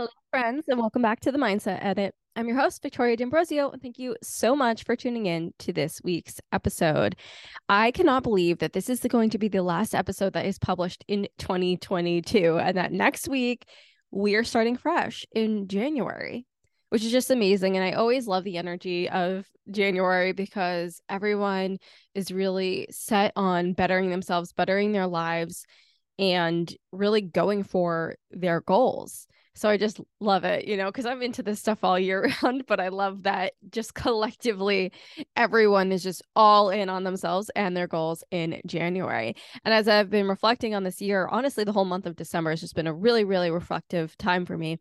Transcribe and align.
Hello, 0.00 0.08
friends, 0.30 0.64
and 0.66 0.80
welcome 0.80 1.02
back 1.02 1.20
to 1.20 1.30
the 1.30 1.36
Mindset 1.36 1.84
Edit. 1.84 2.14
I'm 2.34 2.48
your 2.48 2.56
host, 2.56 2.80
Victoria 2.80 3.18
D'Ambrosio, 3.18 3.68
and 3.68 3.82
thank 3.82 3.98
you 3.98 4.16
so 4.22 4.56
much 4.56 4.84
for 4.84 4.96
tuning 4.96 5.26
in 5.26 5.52
to 5.58 5.74
this 5.74 6.00
week's 6.02 6.40
episode. 6.52 7.16
I 7.68 7.90
cannot 7.90 8.22
believe 8.22 8.60
that 8.60 8.72
this 8.72 8.88
is 8.88 9.00
going 9.00 9.28
to 9.28 9.36
be 9.36 9.48
the 9.48 9.60
last 9.60 9.94
episode 9.94 10.32
that 10.32 10.46
is 10.46 10.58
published 10.58 11.04
in 11.06 11.28
2022, 11.36 12.56
and 12.56 12.78
that 12.78 12.92
next 12.92 13.28
week 13.28 13.66
we 14.10 14.36
are 14.36 14.42
starting 14.42 14.78
fresh 14.78 15.26
in 15.32 15.68
January, 15.68 16.46
which 16.88 17.04
is 17.04 17.12
just 17.12 17.30
amazing. 17.30 17.76
And 17.76 17.84
I 17.84 17.92
always 17.92 18.26
love 18.26 18.44
the 18.44 18.56
energy 18.56 19.06
of 19.06 19.44
January 19.70 20.32
because 20.32 21.02
everyone 21.10 21.76
is 22.14 22.32
really 22.32 22.86
set 22.90 23.32
on 23.36 23.74
bettering 23.74 24.08
themselves, 24.08 24.54
bettering 24.54 24.92
their 24.92 25.06
lives, 25.06 25.66
and 26.18 26.74
really 26.90 27.20
going 27.20 27.64
for 27.64 28.14
their 28.30 28.62
goals. 28.62 29.26
So 29.54 29.68
I 29.68 29.76
just 29.76 30.00
love 30.20 30.44
it, 30.44 30.66
you 30.66 30.76
know, 30.76 30.86
because 30.86 31.06
I'm 31.06 31.22
into 31.22 31.42
this 31.42 31.58
stuff 31.60 31.82
all 31.82 31.98
year 31.98 32.32
round, 32.42 32.64
but 32.66 32.80
I 32.80 32.88
love 32.88 33.24
that 33.24 33.54
just 33.70 33.94
collectively 33.94 34.92
everyone 35.36 35.92
is 35.92 36.02
just 36.02 36.22
all 36.36 36.70
in 36.70 36.88
on 36.88 37.04
themselves 37.04 37.50
and 37.56 37.76
their 37.76 37.88
goals 37.88 38.22
in 38.30 38.60
January. 38.66 39.34
And 39.64 39.74
as 39.74 39.88
I've 39.88 40.10
been 40.10 40.28
reflecting 40.28 40.74
on 40.74 40.84
this 40.84 41.00
year, 41.00 41.28
honestly, 41.30 41.64
the 41.64 41.72
whole 41.72 41.84
month 41.84 42.06
of 42.06 42.16
December 42.16 42.50
has 42.50 42.60
just 42.60 42.74
been 42.74 42.86
a 42.86 42.94
really, 42.94 43.24
really 43.24 43.50
reflective 43.50 44.16
time 44.16 44.46
for 44.46 44.56
me. 44.56 44.78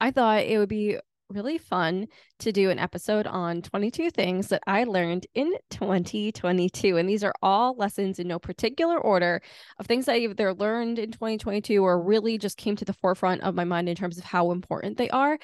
I 0.00 0.10
thought 0.10 0.44
it 0.44 0.58
would 0.58 0.68
be 0.68 0.98
really 1.28 1.58
fun 1.58 2.06
to 2.38 2.52
do 2.52 2.70
an 2.70 2.78
episode 2.78 3.26
on 3.26 3.62
22 3.62 4.10
things 4.10 4.48
that 4.48 4.62
I 4.66 4.84
learned 4.84 5.26
in 5.34 5.52
2022. 5.70 6.96
And 6.96 7.08
these 7.08 7.24
are 7.24 7.34
all 7.42 7.74
lessons 7.76 8.18
in 8.18 8.28
no 8.28 8.38
particular 8.38 8.98
order 8.98 9.40
of 9.78 9.86
things 9.86 10.08
I 10.08 10.16
either 10.16 10.54
learned 10.54 10.98
in 10.98 11.10
2022 11.10 11.82
or 11.82 12.00
really 12.00 12.38
just 12.38 12.56
came 12.56 12.76
to 12.76 12.84
the 12.84 12.92
forefront 12.92 13.42
of 13.42 13.54
my 13.54 13.64
mind 13.64 13.88
in 13.88 13.96
terms 13.96 14.18
of 14.18 14.24
how 14.24 14.52
important 14.52 14.98
they 14.98 15.10
are. 15.10 15.38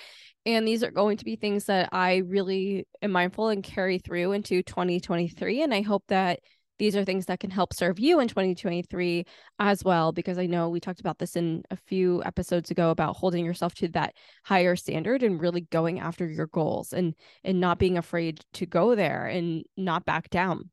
And 0.44 0.66
these 0.66 0.82
are 0.82 0.90
going 0.90 1.16
to 1.18 1.24
be 1.24 1.36
things 1.36 1.66
that 1.66 1.88
I 1.92 2.16
really 2.16 2.86
am 3.00 3.12
mindful 3.12 3.48
and 3.48 3.62
carry 3.62 3.98
through 3.98 4.32
into 4.32 4.62
2023. 4.62 5.62
And 5.62 5.72
I 5.74 5.82
hope 5.82 6.04
that 6.08 6.40
these 6.82 6.96
are 6.96 7.04
things 7.04 7.26
that 7.26 7.38
can 7.38 7.52
help 7.52 7.72
serve 7.72 8.00
you 8.00 8.18
in 8.18 8.26
2023 8.26 9.24
as 9.60 9.84
well 9.84 10.10
because 10.10 10.36
i 10.36 10.46
know 10.46 10.68
we 10.68 10.80
talked 10.80 10.98
about 10.98 11.16
this 11.20 11.36
in 11.36 11.62
a 11.70 11.76
few 11.76 12.20
episodes 12.24 12.72
ago 12.72 12.90
about 12.90 13.14
holding 13.14 13.44
yourself 13.44 13.72
to 13.72 13.86
that 13.86 14.16
higher 14.42 14.74
standard 14.74 15.22
and 15.22 15.40
really 15.40 15.60
going 15.60 16.00
after 16.00 16.26
your 16.26 16.48
goals 16.48 16.92
and 16.92 17.14
and 17.44 17.60
not 17.60 17.78
being 17.78 17.96
afraid 17.96 18.40
to 18.52 18.66
go 18.66 18.96
there 18.96 19.26
and 19.26 19.62
not 19.76 20.04
back 20.04 20.28
down. 20.28 20.70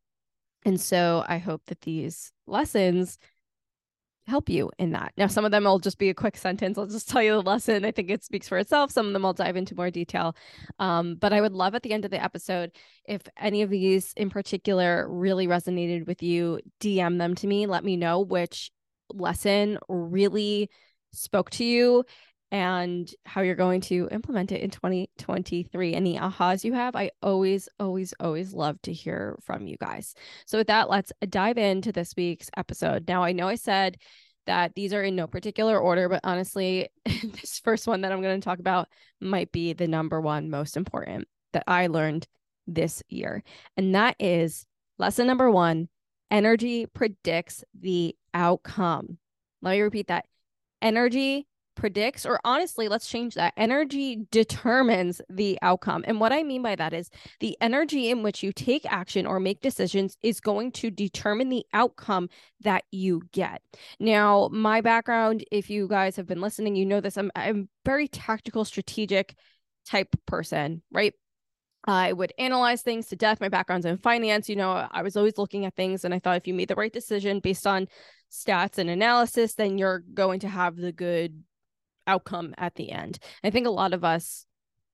And 0.65 0.81
so 0.81 1.23
i 1.27 1.37
hope 1.37 1.61
that 1.67 1.81
these 1.81 2.31
lessons 2.47 3.19
help 4.29 4.49
you 4.49 4.71
in 4.79 4.91
that. 4.91 5.13
Now, 5.17 5.27
some 5.27 5.45
of 5.45 5.51
them 5.51 5.65
will 5.65 5.79
just 5.79 5.97
be 5.97 6.09
a 6.09 6.13
quick 6.13 6.37
sentence. 6.37 6.77
I'll 6.77 6.85
just 6.85 7.09
tell 7.09 7.21
you 7.21 7.33
the 7.33 7.41
lesson. 7.41 7.83
I 7.83 7.91
think 7.91 8.09
it 8.09 8.23
speaks 8.23 8.47
for 8.47 8.57
itself. 8.57 8.91
Some 8.91 9.07
of 9.07 9.13
them 9.13 9.25
I'll 9.25 9.33
dive 9.33 9.55
into 9.57 9.75
more 9.75 9.91
detail. 9.91 10.35
Um, 10.79 11.15
but 11.15 11.33
I 11.33 11.41
would 11.41 11.53
love 11.53 11.75
at 11.75 11.83
the 11.83 11.91
end 11.91 12.05
of 12.05 12.11
the 12.11 12.23
episode 12.23 12.71
if 13.05 13.21
any 13.37 13.61
of 13.61 13.69
these 13.69 14.13
in 14.15 14.29
particular 14.29 15.07
really 15.09 15.47
resonated 15.47 16.07
with 16.07 16.23
you, 16.23 16.59
DM 16.79 17.17
them 17.17 17.35
to 17.35 17.47
me. 17.47 17.65
Let 17.65 17.83
me 17.83 17.97
know 17.97 18.21
which 18.21 18.71
lesson 19.11 19.79
really 19.89 20.69
spoke 21.11 21.49
to 21.49 21.65
you 21.65 22.05
and 22.51 23.11
how 23.25 23.41
you're 23.41 23.55
going 23.55 23.81
to 23.81 24.07
implement 24.11 24.51
it 24.51 24.61
in 24.61 24.69
2023. 24.69 25.93
Any 25.93 26.17
ahas 26.17 26.63
you 26.63 26.73
have, 26.73 26.95
I 26.95 27.11
always, 27.21 27.69
always, 27.79 28.13
always 28.19 28.53
love 28.53 28.81
to 28.83 28.93
hear 28.93 29.37
from 29.43 29.67
you 29.67 29.77
guys. 29.77 30.15
So, 30.45 30.57
with 30.57 30.67
that, 30.67 30.89
let's 30.89 31.11
dive 31.27 31.57
into 31.57 31.91
this 31.91 32.13
week's 32.17 32.49
episode. 32.57 33.07
Now, 33.07 33.23
I 33.23 33.31
know 33.31 33.47
I 33.47 33.55
said 33.55 33.97
that 34.47 34.73
these 34.73 34.93
are 34.93 35.03
in 35.03 35.15
no 35.15 35.27
particular 35.27 35.77
order, 35.77 36.09
but 36.09 36.21
honestly, 36.23 36.89
this 37.05 37.59
first 37.63 37.87
one 37.87 38.01
that 38.01 38.11
I'm 38.11 38.21
going 38.21 38.39
to 38.39 38.45
talk 38.45 38.59
about 38.59 38.87
might 39.21 39.51
be 39.51 39.73
the 39.73 39.87
number 39.87 40.19
one 40.19 40.49
most 40.49 40.75
important 40.75 41.27
that 41.53 41.63
I 41.67 41.87
learned 41.87 42.27
this 42.65 43.03
year. 43.09 43.43
And 43.77 43.93
that 43.95 44.15
is 44.19 44.65
lesson 44.97 45.27
number 45.27 45.51
one 45.51 45.87
energy 46.31 46.85
predicts 46.87 47.63
the 47.79 48.15
outcome. 48.33 49.17
Let 49.61 49.71
me 49.71 49.81
repeat 49.81 50.07
that 50.07 50.25
energy 50.81 51.47
predicts, 51.79 52.25
or 52.25 52.41
honestly, 52.43 52.89
let's 52.89 53.07
change 53.07 53.35
that. 53.35 53.53
Energy 53.55 54.27
determines 54.31 55.21
the 55.29 55.57
outcome. 55.61 56.03
And 56.05 56.19
what 56.19 56.33
I 56.33 56.43
mean 56.43 56.61
by 56.61 56.75
that 56.75 56.93
is 56.93 57.09
the 57.39 57.57
energy 57.61 58.09
in 58.09 58.21
which 58.21 58.43
you 58.43 58.51
take 58.51 58.85
action 58.85 59.25
or 59.25 59.39
make 59.39 59.61
decisions 59.61 60.17
is 60.21 60.41
going 60.41 60.73
to 60.73 60.91
determine 60.91 61.47
the 61.47 61.65
outcome 61.71 62.27
that 62.61 62.83
you 62.91 63.21
get. 63.31 63.61
Now, 63.97 64.49
my 64.51 64.81
background, 64.81 65.45
if 65.51 65.69
you 65.69 65.87
guys 65.87 66.17
have 66.17 66.27
been 66.27 66.41
listening, 66.41 66.75
you 66.75 66.85
know 66.85 66.99
this. 66.99 67.17
I'm 67.17 67.31
I'm 67.33 67.69
very 67.85 68.09
tactical, 68.09 68.65
strategic 68.65 69.35
type 69.87 70.13
person, 70.25 70.81
right? 70.91 71.13
I 71.87 72.11
would 72.11 72.33
analyze 72.37 72.81
things 72.81 73.07
to 73.07 73.15
death. 73.15 73.39
My 73.39 73.47
background's 73.47 73.85
in 73.85 73.97
finance. 73.97 74.49
You 74.49 74.57
know, 74.57 74.85
I 74.91 75.01
was 75.01 75.15
always 75.15 75.37
looking 75.37 75.65
at 75.65 75.77
things 75.77 76.03
and 76.03 76.13
I 76.13 76.19
thought 76.19 76.35
if 76.35 76.45
you 76.45 76.53
made 76.53 76.67
the 76.67 76.75
right 76.75 76.91
decision 76.91 77.39
based 77.39 77.65
on 77.65 77.87
stats 78.29 78.77
and 78.77 78.89
analysis, 78.89 79.53
then 79.53 79.77
you're 79.77 80.03
going 80.13 80.41
to 80.41 80.49
have 80.49 80.75
the 80.75 80.91
good 80.91 81.41
outcome 82.09 82.53
at 82.57 82.75
the 82.75 82.91
end. 82.91 83.19
I 83.43 83.51
think 83.51 83.67
a 83.67 83.71
lot 83.71 83.93
of 83.93 84.03
us 84.03 84.45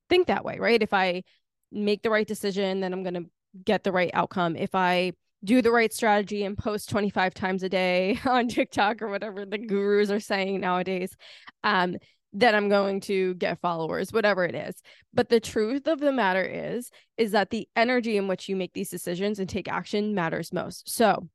think 0.10 0.28
that 0.28 0.46
way, 0.46 0.60
right? 0.60 0.82
If 0.82 0.94
I 0.94 1.24
make 1.72 2.02
the 2.04 2.10
right 2.10 2.28
decision, 2.28 2.82
then 2.82 2.94
I'm 2.94 3.04
going 3.04 3.16
to 3.16 3.26
get 3.64 3.84
the 3.84 3.92
right 3.92 4.12
outcome. 4.14 4.56
If 4.56 4.76
I 4.76 5.14
do 5.44 5.62
the 5.62 5.72
right 5.72 5.94
strategy 5.94 6.44
and 6.44 6.58
post 6.58 6.90
25 6.90 7.34
times 7.34 7.64
a 7.64 7.70
day 7.70 8.20
on 8.26 8.48
TikTok 8.48 9.02
or 9.02 9.10
whatever 9.10 9.46
the 9.46 9.58
gurus 9.58 10.10
are 10.10 10.20
saying 10.20 10.60
nowadays, 10.60 11.16
um, 11.64 11.96
then 12.34 12.54
I'm 12.54 12.68
going 12.68 13.00
to 13.02 13.34
get 13.36 13.62
followers, 13.62 14.12
whatever 14.12 14.44
it 14.44 14.56
is. 14.56 14.76
But 15.14 15.30
the 15.30 15.40
truth 15.40 15.88
of 15.88 16.02
the 16.02 16.12
matter 16.12 16.44
is, 16.44 16.92
is 17.18 17.32
that 17.32 17.50
the 17.50 17.68
energy 17.78 18.18
in 18.18 18.28
which 18.28 18.50
you 18.50 18.58
make 18.58 18.74
these 18.74 18.90
decisions 18.90 19.40
and 19.40 19.48
take 19.48 19.70
action 19.70 20.14
matters 20.14 20.52
most. 20.52 20.94
So 20.94 21.30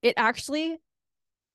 it 0.00 0.14
actually 0.16 0.78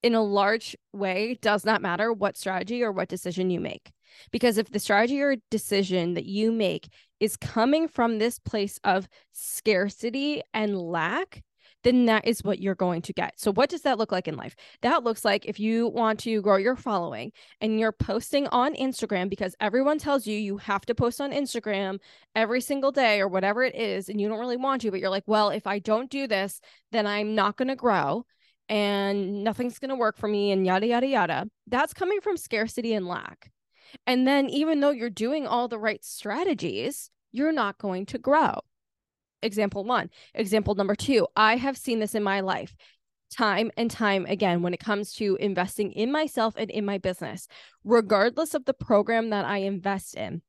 in 0.05 0.13
a 0.13 0.21
large 0.21 0.77
way 0.93 1.35
does 1.41 1.65
not 1.65 1.81
matter 1.81 2.13
what 2.13 2.37
strategy 2.37 2.83
or 2.83 2.91
what 2.91 3.09
decision 3.09 3.49
you 3.49 3.59
make. 3.59 3.91
Because 4.31 4.59
if 4.59 4.69
the 4.69 4.77
strategy 4.77 5.19
or 5.19 5.35
decision 5.49 6.13
that 6.13 6.25
you 6.25 6.51
make 6.51 6.89
is 7.19 7.35
coming 7.35 7.87
from 7.87 8.19
this 8.19 8.37
place 8.37 8.79
of 8.83 9.07
scarcity 9.31 10.43
and 10.53 10.79
lack, 10.79 11.41
then 11.83 12.05
that 12.05 12.27
is 12.27 12.43
what 12.43 12.59
you're 12.59 12.75
going 12.75 13.01
to 13.01 13.13
get. 13.13 13.33
So, 13.37 13.51
what 13.51 13.67
does 13.67 13.81
that 13.81 13.97
look 13.97 14.11
like 14.11 14.27
in 14.27 14.35
life? 14.35 14.55
That 14.83 15.03
looks 15.03 15.25
like 15.25 15.47
if 15.47 15.59
you 15.59 15.87
want 15.87 16.19
to 16.19 16.39
grow 16.43 16.57
your 16.57 16.75
following 16.75 17.31
and 17.59 17.79
you're 17.79 17.91
posting 17.91 18.45
on 18.47 18.75
Instagram 18.75 19.27
because 19.27 19.55
everyone 19.59 19.97
tells 19.97 20.27
you 20.27 20.37
you 20.37 20.57
have 20.57 20.85
to 20.85 20.93
post 20.93 21.19
on 21.19 21.31
Instagram 21.31 21.97
every 22.35 22.61
single 22.61 22.91
day 22.91 23.21
or 23.21 23.27
whatever 23.27 23.63
it 23.63 23.73
is, 23.73 24.07
and 24.07 24.21
you 24.21 24.29
don't 24.29 24.39
really 24.39 24.55
want 24.55 24.83
to, 24.83 24.91
but 24.91 24.99
you're 24.99 25.09
like, 25.09 25.23
well, 25.25 25.49
if 25.49 25.65
I 25.65 25.79
don't 25.79 26.11
do 26.11 26.27
this, 26.27 26.61
then 26.91 27.07
I'm 27.07 27.33
not 27.33 27.57
going 27.57 27.69
to 27.69 27.75
grow 27.75 28.25
and 28.69 29.43
nothing's 29.43 29.79
going 29.79 29.89
to 29.89 29.95
work 29.95 30.17
for 30.17 30.27
me 30.27 30.51
and 30.51 30.65
yada, 30.65 30.87
yada, 30.87 31.07
yada. 31.07 31.45
That's 31.67 31.93
coming 31.93 32.21
from 32.21 32.37
scarcity 32.37 32.93
and 32.93 33.07
lack. 33.07 33.51
And 34.07 34.27
then, 34.27 34.49
even 34.49 34.79
though 34.79 34.89
you're 34.89 35.09
doing 35.09 35.47
all 35.47 35.67
the 35.67 35.79
right 35.79 36.03
strategies, 36.03 37.09
you're 37.31 37.51
not 37.51 37.77
going 37.77 38.07
to 38.07 38.17
grow. 38.17 38.59
Example 39.41 39.83
one. 39.83 40.09
Example 40.33 40.75
number 40.75 40.95
two 40.95 41.27
I 41.35 41.57
have 41.57 41.77
seen 41.77 41.99
this 41.99 42.15
in 42.15 42.23
my 42.23 42.41
life 42.41 42.75
time 43.31 43.71
and 43.75 43.91
time 43.91 44.25
again 44.27 44.61
when 44.61 44.73
it 44.73 44.79
comes 44.79 45.13
to 45.13 45.35
investing 45.39 45.91
in 45.91 46.11
myself 46.11 46.55
and 46.57 46.69
in 46.71 46.85
my 46.85 46.97
business, 46.97 47.47
regardless 47.83 48.53
of 48.53 48.65
the 48.65 48.73
program 48.73 49.29
that 49.31 49.45
I 49.45 49.57
invest 49.57 50.15
in. 50.15 50.41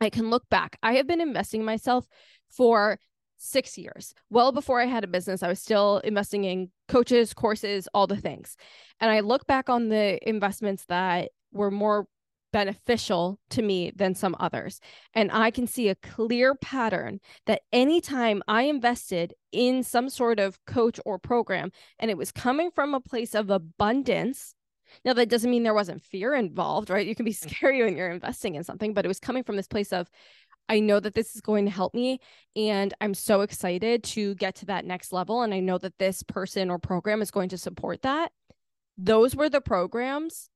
I 0.00 0.10
can 0.10 0.30
look 0.30 0.48
back. 0.48 0.78
I 0.82 0.94
have 0.94 1.06
been 1.06 1.20
investing 1.20 1.64
myself 1.64 2.06
for 2.50 2.98
six 3.36 3.76
years. 3.76 4.14
Well 4.30 4.52
before 4.52 4.80
I 4.80 4.86
had 4.86 5.04
a 5.04 5.08
business, 5.08 5.42
I 5.42 5.48
was 5.48 5.60
still 5.60 5.98
investing 5.98 6.44
in 6.44 6.70
coaches, 6.88 7.34
courses, 7.34 7.88
all 7.94 8.06
the 8.06 8.16
things. 8.16 8.56
And 9.00 9.10
I 9.10 9.20
look 9.20 9.46
back 9.46 9.68
on 9.68 9.88
the 9.88 10.18
investments 10.28 10.84
that 10.86 11.30
were 11.52 11.70
more 11.70 12.06
beneficial 12.54 13.40
to 13.50 13.62
me 13.62 13.90
than 13.96 14.14
some 14.14 14.36
others. 14.38 14.78
And 15.12 15.28
I 15.32 15.50
can 15.50 15.66
see 15.66 15.88
a 15.88 15.96
clear 15.96 16.54
pattern 16.54 17.18
that 17.46 17.62
anytime 17.72 18.44
I 18.46 18.62
invested 18.62 19.34
in 19.50 19.82
some 19.82 20.08
sort 20.08 20.38
of 20.38 20.64
coach 20.64 21.00
or 21.04 21.18
program 21.18 21.72
and 21.98 22.12
it 22.12 22.16
was 22.16 22.30
coming 22.30 22.70
from 22.70 22.94
a 22.94 23.00
place 23.00 23.34
of 23.34 23.50
abundance, 23.50 24.54
now 25.04 25.14
that 25.14 25.28
doesn't 25.28 25.50
mean 25.50 25.64
there 25.64 25.74
wasn't 25.74 26.00
fear 26.00 26.32
involved, 26.32 26.90
right? 26.90 27.08
You 27.08 27.16
can 27.16 27.24
be 27.24 27.32
scary 27.48 27.82
when 27.82 27.96
you're 27.96 28.12
investing 28.12 28.54
in 28.54 28.62
something, 28.62 28.94
but 28.94 29.04
it 29.04 29.08
was 29.08 29.18
coming 29.18 29.42
from 29.42 29.56
this 29.56 29.66
place 29.66 29.92
of 29.92 30.08
I 30.68 30.80
know 30.80 30.98
that 31.00 31.14
this 31.14 31.34
is 31.34 31.40
going 31.40 31.66
to 31.66 31.70
help 31.70 31.94
me. 31.94 32.20
And 32.56 32.94
I'm 33.00 33.14
so 33.14 33.42
excited 33.42 34.02
to 34.04 34.34
get 34.34 34.56
to 34.56 34.66
that 34.66 34.84
next 34.84 35.12
level. 35.12 35.42
And 35.42 35.52
I 35.52 35.60
know 35.60 35.78
that 35.78 35.98
this 35.98 36.22
person 36.22 36.70
or 36.70 36.78
program 36.78 37.22
is 37.22 37.30
going 37.30 37.50
to 37.50 37.58
support 37.58 38.02
that. 38.02 38.32
Those 38.96 39.34
were 39.34 39.48
the 39.48 39.60
programs 39.60 40.48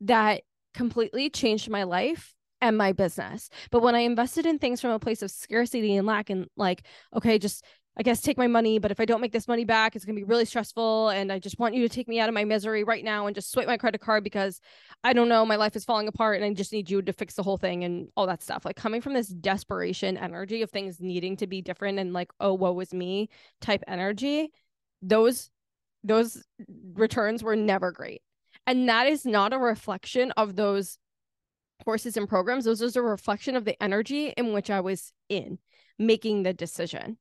that 0.00 0.42
completely 0.74 1.30
changed 1.30 1.68
my 1.68 1.84
life 1.84 2.34
and 2.60 2.76
my 2.76 2.92
business. 2.92 3.50
But 3.70 3.82
when 3.82 3.94
I 3.94 4.00
invested 4.00 4.46
in 4.46 4.58
things 4.58 4.80
from 4.80 4.90
a 4.90 4.98
place 4.98 5.22
of 5.22 5.30
scarcity 5.30 5.96
and 5.96 6.06
lack, 6.06 6.30
and 6.30 6.48
like, 6.56 6.84
okay, 7.14 7.38
just 7.38 7.64
I 7.98 8.04
guess 8.04 8.20
take 8.20 8.38
my 8.38 8.46
money, 8.46 8.78
but 8.78 8.92
if 8.92 9.00
I 9.00 9.04
don't 9.04 9.20
make 9.20 9.32
this 9.32 9.48
money 9.48 9.64
back, 9.64 9.96
it's 9.96 10.04
going 10.04 10.14
to 10.14 10.20
be 10.20 10.24
really 10.24 10.44
stressful. 10.44 11.08
And 11.08 11.32
I 11.32 11.40
just 11.40 11.58
want 11.58 11.74
you 11.74 11.82
to 11.82 11.92
take 11.92 12.06
me 12.06 12.20
out 12.20 12.28
of 12.28 12.34
my 12.34 12.44
misery 12.44 12.84
right 12.84 13.02
now 13.02 13.26
and 13.26 13.34
just 13.34 13.50
swipe 13.50 13.66
my 13.66 13.76
credit 13.76 14.00
card 14.00 14.22
because 14.22 14.60
I 15.02 15.12
don't 15.12 15.28
know, 15.28 15.44
my 15.44 15.56
life 15.56 15.74
is 15.74 15.84
falling 15.84 16.06
apart 16.06 16.36
and 16.36 16.44
I 16.44 16.54
just 16.54 16.72
need 16.72 16.88
you 16.88 17.02
to 17.02 17.12
fix 17.12 17.34
the 17.34 17.42
whole 17.42 17.56
thing 17.56 17.82
and 17.82 18.06
all 18.16 18.28
that 18.28 18.40
stuff. 18.40 18.64
Like 18.64 18.76
coming 18.76 19.00
from 19.00 19.14
this 19.14 19.26
desperation 19.26 20.16
energy 20.16 20.62
of 20.62 20.70
things 20.70 21.00
needing 21.00 21.36
to 21.38 21.48
be 21.48 21.60
different 21.60 21.98
and 21.98 22.12
like, 22.12 22.30
oh, 22.38 22.54
woe 22.54 22.78
is 22.78 22.94
me 22.94 23.30
type 23.60 23.82
energy, 23.88 24.52
those 25.02 25.50
those 26.04 26.44
returns 26.94 27.42
were 27.42 27.56
never 27.56 27.90
great. 27.90 28.22
And 28.64 28.88
that 28.88 29.08
is 29.08 29.26
not 29.26 29.52
a 29.52 29.58
reflection 29.58 30.30
of 30.36 30.54
those 30.54 30.98
courses 31.84 32.16
and 32.16 32.28
programs. 32.28 32.64
Those 32.64 32.80
is 32.80 32.94
a 32.94 33.02
reflection 33.02 33.56
of 33.56 33.64
the 33.64 33.80
energy 33.82 34.28
in 34.36 34.52
which 34.52 34.70
I 34.70 34.80
was 34.80 35.12
in 35.28 35.58
making 35.98 36.44
the 36.44 36.52
decision. 36.52 37.18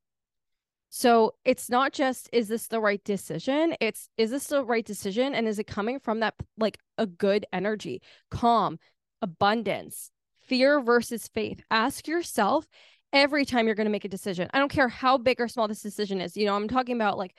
So 0.89 1.35
it's 1.43 1.69
not 1.69 1.93
just 1.93 2.29
is 2.31 2.47
this 2.47 2.67
the 2.67 2.79
right 2.79 3.03
decision? 3.03 3.75
It's 3.81 4.09
is 4.17 4.31
this 4.31 4.47
the 4.47 4.63
right 4.63 4.85
decision 4.85 5.35
and 5.35 5.47
is 5.47 5.59
it 5.59 5.67
coming 5.67 5.99
from 5.99 6.21
that 6.21 6.35
like 6.57 6.79
a 6.97 7.05
good 7.05 7.45
energy, 7.51 8.01
calm, 8.31 8.79
abundance, 9.21 10.11
fear 10.47 10.81
versus 10.81 11.27
faith? 11.27 11.61
Ask 11.69 12.07
yourself 12.07 12.65
every 13.11 13.45
time 13.45 13.65
you're 13.65 13.75
going 13.75 13.85
to 13.85 13.91
make 13.91 14.05
a 14.05 14.09
decision. 14.09 14.49
I 14.53 14.59
don't 14.59 14.71
care 14.71 14.87
how 14.87 15.17
big 15.17 15.41
or 15.41 15.47
small 15.47 15.67
this 15.67 15.81
decision 15.81 16.21
is. 16.21 16.37
You 16.37 16.45
know, 16.45 16.55
I'm 16.55 16.67
talking 16.67 16.95
about 16.95 17.17
like 17.17 17.35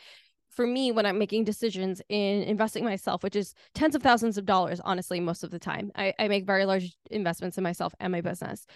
for 0.50 0.66
me 0.66 0.92
when 0.92 1.06
I'm 1.06 1.18
making 1.18 1.44
decisions 1.44 2.02
in 2.08 2.42
investing 2.42 2.84
myself, 2.84 3.22
which 3.22 3.36
is 3.36 3.54
tens 3.74 3.94
of 3.94 4.02
thousands 4.02 4.36
of 4.38 4.44
dollars, 4.44 4.80
honestly, 4.84 5.20
most 5.20 5.44
of 5.44 5.50
the 5.50 5.58
time. 5.58 5.90
I, 5.94 6.12
I 6.18 6.28
make 6.28 6.46
very 6.46 6.64
large 6.64 6.96
investments 7.10 7.56
in 7.56 7.64
myself 7.64 7.94
and 8.00 8.12
my 8.12 8.20
business 8.20 8.66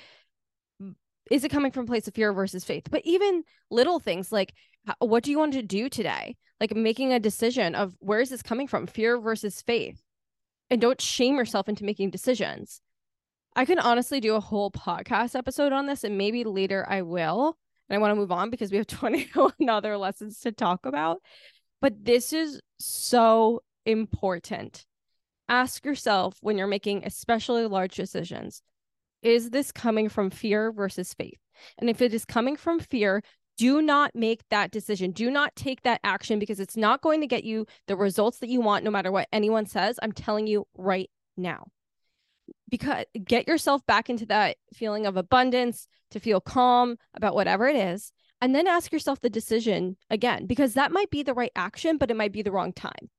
is 1.30 1.44
it 1.44 1.50
coming 1.50 1.72
from 1.72 1.86
place 1.86 2.08
of 2.08 2.14
fear 2.14 2.32
versus 2.32 2.64
faith? 2.64 2.88
But 2.90 3.02
even 3.04 3.44
little 3.70 4.00
things 4.00 4.32
like 4.32 4.54
what 4.98 5.22
do 5.22 5.30
you 5.30 5.38
want 5.38 5.52
to 5.52 5.62
do 5.62 5.88
today? 5.88 6.36
Like 6.60 6.74
making 6.74 7.12
a 7.12 7.20
decision 7.20 7.74
of 7.74 7.96
where 8.00 8.20
is 8.20 8.30
this 8.30 8.42
coming 8.42 8.66
from 8.66 8.86
fear 8.86 9.19
versus 9.19 9.62
faith. 9.62 10.02
And 10.70 10.80
don't 10.80 11.00
shame 11.00 11.36
yourself 11.36 11.69
into 11.69 11.84
making 11.84 12.10
decisions. 12.10 12.80
I 13.54 13.64
can 13.64 13.78
honestly 13.78 14.20
do 14.20 14.34
a 14.34 14.40
whole 14.40 14.70
podcast 14.70 15.36
episode 15.36 15.72
on 15.72 15.86
this 15.86 16.04
and 16.04 16.16
maybe 16.16 16.44
later 16.44 16.86
i 16.88 17.02
will. 17.02 17.56
And 17.88 17.96
i 17.96 18.00
want 18.00 18.12
to 18.12 18.16
move 18.16 18.32
on 18.32 18.50
because 18.50 18.70
we 18.70 18.78
have 18.78 18.86
21 18.88 19.52
other 19.68 19.96
lessons 19.96 20.40
to 20.40 20.52
talk 20.52 20.86
about. 20.86 21.18
But 21.80 22.04
this 22.04 22.32
is 22.32 22.60
so 22.78 23.62
important. 23.84 24.84
Ask 25.48 25.84
yourself 25.84 26.36
when 26.40 26.56
you're 26.56 26.66
making 26.66 27.04
especially 27.04 27.66
large 27.66 27.94
decisions 27.94 28.62
is 29.22 29.50
this 29.50 29.72
coming 29.72 30.08
from 30.08 30.30
fear 30.30 30.72
versus 30.72 31.14
faith? 31.14 31.38
And 31.78 31.88
if 31.88 32.02
it 32.02 32.12
is 32.12 32.24
coming 32.24 32.56
from 32.56 32.80
fear, 32.80 33.22
do 33.58 33.82
not 33.82 34.14
make 34.14 34.40
that 34.50 34.70
decision. 34.70 35.12
Do 35.12 35.30
not 35.30 35.54
take 35.54 35.82
that 35.82 36.00
action 36.02 36.38
because 36.38 36.58
it's 36.58 36.76
not 36.76 37.02
going 37.02 37.20
to 37.20 37.26
get 37.26 37.44
you 37.44 37.66
the 37.86 37.96
results 37.96 38.38
that 38.38 38.48
you 38.48 38.60
want, 38.60 38.84
no 38.84 38.90
matter 38.90 39.12
what 39.12 39.28
anyone 39.32 39.66
says. 39.66 39.98
I'm 40.02 40.12
telling 40.12 40.46
you 40.46 40.66
right 40.76 41.10
now. 41.36 41.66
Because 42.69 43.04
get 43.24 43.46
yourself 43.46 43.84
back 43.86 44.08
into 44.08 44.26
that 44.26 44.56
feeling 44.72 45.06
of 45.06 45.16
abundance, 45.16 45.86
to 46.10 46.20
feel 46.20 46.40
calm 46.40 46.96
about 47.14 47.34
whatever 47.34 47.68
it 47.68 47.76
is. 47.76 48.12
And 48.40 48.54
then 48.54 48.66
ask 48.66 48.92
yourself 48.92 49.20
the 49.20 49.30
decision 49.30 49.96
again, 50.10 50.46
because 50.46 50.75
that 50.75 50.92
might 50.92 51.10
be 51.10 51.22
the 51.22 51.34
right 51.34 51.52
action, 51.54 51.96
but 51.96 52.10
it 52.10 52.16
might 52.16 52.32
be 52.32 52.42
the 52.42 52.52
wrong 52.52 52.72
time 52.72 53.10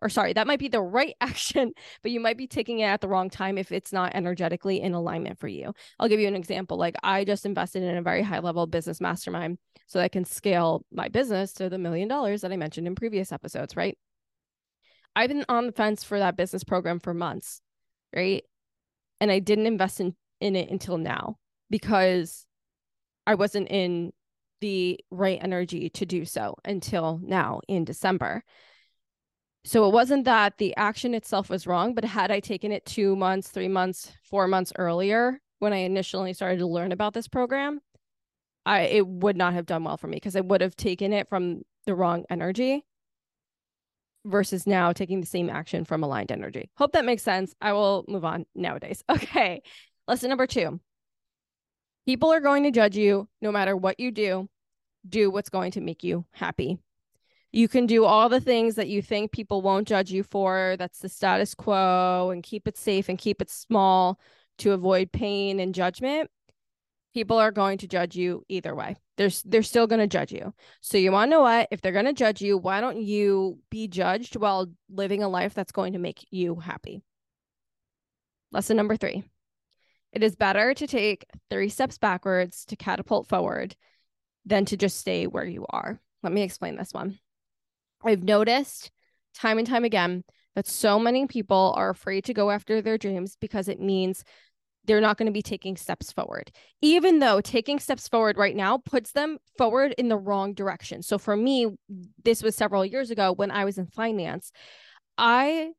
or 0.00 0.08
sorry, 0.08 0.32
that 0.32 0.46
might 0.46 0.58
be 0.58 0.68
the 0.68 0.80
right 0.80 1.14
action, 1.20 1.72
but 2.02 2.12
you 2.12 2.20
might 2.20 2.38
be 2.38 2.46
taking 2.46 2.80
it 2.80 2.86
at 2.86 3.00
the 3.00 3.08
wrong 3.08 3.30
time 3.30 3.58
if 3.58 3.72
it's 3.72 3.92
not 3.92 4.14
energetically 4.14 4.80
in 4.80 4.94
alignment 4.94 5.38
for 5.38 5.48
you. 5.48 5.72
I'll 5.98 6.08
give 6.08 6.20
you 6.20 6.28
an 6.28 6.36
example. 6.36 6.76
Like 6.76 6.96
I 7.02 7.24
just 7.24 7.46
invested 7.46 7.82
in 7.82 7.96
a 7.96 8.02
very 8.02 8.22
high 8.22 8.40
level 8.40 8.66
business 8.66 9.00
mastermind 9.00 9.58
so 9.86 9.98
that 9.98 10.04
I 10.04 10.08
can 10.08 10.24
scale 10.24 10.84
my 10.92 11.08
business 11.08 11.52
to 11.54 11.68
the 11.68 11.78
million 11.78 12.08
dollars 12.08 12.42
that 12.42 12.52
I 12.52 12.56
mentioned 12.56 12.86
in 12.86 12.94
previous 12.94 13.32
episodes, 13.32 13.76
right? 13.76 13.96
I've 15.16 15.28
been 15.28 15.44
on 15.48 15.66
the 15.66 15.72
fence 15.72 16.04
for 16.04 16.18
that 16.18 16.36
business 16.36 16.62
program 16.62 17.00
for 17.00 17.12
months, 17.12 17.60
right? 18.14 18.44
And 19.20 19.32
I 19.32 19.40
didn't 19.40 19.66
invest 19.66 20.00
in, 20.00 20.14
in 20.40 20.54
it 20.54 20.70
until 20.70 20.96
now 20.96 21.38
because 21.70 22.46
I 23.26 23.34
wasn't 23.34 23.68
in 23.68 24.12
the 24.60 25.00
right 25.10 25.38
energy 25.42 25.90
to 25.90 26.06
do 26.06 26.24
so 26.24 26.54
until 26.64 27.20
now 27.22 27.60
in 27.68 27.84
December. 27.84 28.42
So 29.68 29.86
it 29.86 29.92
wasn't 29.92 30.24
that 30.24 30.56
the 30.56 30.74
action 30.78 31.12
itself 31.12 31.50
was 31.50 31.66
wrong, 31.66 31.92
but 31.92 32.02
had 32.02 32.30
I 32.30 32.40
taken 32.40 32.72
it 32.72 32.86
two 32.86 33.14
months, 33.14 33.50
three 33.50 33.68
months, 33.68 34.10
four 34.22 34.48
months 34.48 34.72
earlier 34.76 35.42
when 35.58 35.74
I 35.74 35.80
initially 35.80 36.32
started 36.32 36.60
to 36.60 36.66
learn 36.66 36.90
about 36.90 37.12
this 37.12 37.28
program, 37.28 37.80
I 38.64 38.84
it 38.84 39.06
would 39.06 39.36
not 39.36 39.52
have 39.52 39.66
done 39.66 39.84
well 39.84 39.98
for 39.98 40.06
me 40.06 40.16
because 40.16 40.36
I 40.36 40.40
would 40.40 40.62
have 40.62 40.74
taken 40.74 41.12
it 41.12 41.28
from 41.28 41.64
the 41.84 41.94
wrong 41.94 42.24
energy 42.30 42.86
versus 44.24 44.66
now 44.66 44.94
taking 44.94 45.20
the 45.20 45.26
same 45.26 45.50
action 45.50 45.84
from 45.84 46.02
aligned 46.02 46.32
energy. 46.32 46.70
Hope 46.78 46.92
that 46.92 47.04
makes 47.04 47.22
sense. 47.22 47.54
I 47.60 47.74
will 47.74 48.06
move 48.08 48.24
on 48.24 48.46
nowadays. 48.54 49.04
Okay. 49.10 49.60
Lesson 50.06 50.30
number 50.30 50.46
two. 50.46 50.80
People 52.06 52.32
are 52.32 52.40
going 52.40 52.62
to 52.62 52.70
judge 52.70 52.96
you 52.96 53.28
no 53.42 53.52
matter 53.52 53.76
what 53.76 54.00
you 54.00 54.12
do. 54.12 54.48
Do 55.06 55.30
what's 55.30 55.50
going 55.50 55.72
to 55.72 55.82
make 55.82 56.02
you 56.02 56.24
happy. 56.30 56.78
You 57.52 57.66
can 57.66 57.86
do 57.86 58.04
all 58.04 58.28
the 58.28 58.40
things 58.40 58.74
that 58.74 58.88
you 58.88 59.00
think 59.00 59.32
people 59.32 59.62
won't 59.62 59.88
judge 59.88 60.10
you 60.10 60.22
for. 60.22 60.76
That's 60.78 60.98
the 60.98 61.08
status 61.08 61.54
quo 61.54 62.30
and 62.30 62.42
keep 62.42 62.68
it 62.68 62.76
safe 62.76 63.08
and 63.08 63.18
keep 63.18 63.40
it 63.40 63.50
small 63.50 64.20
to 64.58 64.72
avoid 64.72 65.12
pain 65.12 65.58
and 65.60 65.74
judgment. 65.74 66.30
People 67.14 67.38
are 67.38 67.50
going 67.50 67.78
to 67.78 67.88
judge 67.88 68.16
you 68.16 68.44
either 68.48 68.74
way. 68.74 68.96
They're, 69.16 69.30
they're 69.46 69.62
still 69.62 69.86
going 69.86 70.00
to 70.00 70.06
judge 70.06 70.30
you. 70.30 70.52
So, 70.82 70.98
you 70.98 71.10
want 71.10 71.30
to 71.30 71.36
know 71.36 71.42
what? 71.42 71.68
If 71.70 71.80
they're 71.80 71.90
going 71.90 72.04
to 72.04 72.12
judge 72.12 72.40
you, 72.42 72.58
why 72.58 72.80
don't 72.80 73.00
you 73.00 73.58
be 73.70 73.88
judged 73.88 74.36
while 74.36 74.66
living 74.90 75.22
a 75.22 75.28
life 75.28 75.54
that's 75.54 75.72
going 75.72 75.94
to 75.94 75.98
make 75.98 76.26
you 76.30 76.56
happy? 76.56 77.02
Lesson 78.52 78.76
number 78.76 78.96
three 78.96 79.24
it 80.12 80.22
is 80.22 80.36
better 80.36 80.74
to 80.74 80.86
take 80.86 81.26
three 81.50 81.68
steps 81.68 81.98
backwards 81.98 82.64
to 82.66 82.76
catapult 82.76 83.26
forward 83.26 83.76
than 84.46 84.64
to 84.66 84.76
just 84.76 84.98
stay 84.98 85.26
where 85.26 85.44
you 85.44 85.66
are. 85.68 86.00
Let 86.22 86.32
me 86.32 86.42
explain 86.42 86.76
this 86.76 86.92
one. 86.92 87.18
I've 88.04 88.22
noticed 88.22 88.90
time 89.34 89.58
and 89.58 89.66
time 89.66 89.84
again 89.84 90.24
that 90.54 90.66
so 90.66 90.98
many 90.98 91.26
people 91.26 91.72
are 91.76 91.90
afraid 91.90 92.24
to 92.24 92.34
go 92.34 92.50
after 92.50 92.82
their 92.82 92.98
dreams 92.98 93.36
because 93.40 93.68
it 93.68 93.80
means 93.80 94.24
they're 94.84 95.00
not 95.00 95.18
going 95.18 95.26
to 95.26 95.32
be 95.32 95.42
taking 95.42 95.76
steps 95.76 96.10
forward, 96.10 96.50
even 96.80 97.18
though 97.18 97.40
taking 97.40 97.78
steps 97.78 98.08
forward 98.08 98.38
right 98.38 98.56
now 98.56 98.78
puts 98.78 99.12
them 99.12 99.38
forward 99.58 99.94
in 99.98 100.08
the 100.08 100.16
wrong 100.16 100.54
direction. 100.54 101.02
So 101.02 101.18
for 101.18 101.36
me, 101.36 101.66
this 102.24 102.42
was 102.42 102.56
several 102.56 102.84
years 102.84 103.10
ago 103.10 103.32
when 103.32 103.50
I 103.50 103.64
was 103.66 103.76
in 103.76 103.86
finance. 103.86 104.50
I 105.18 105.72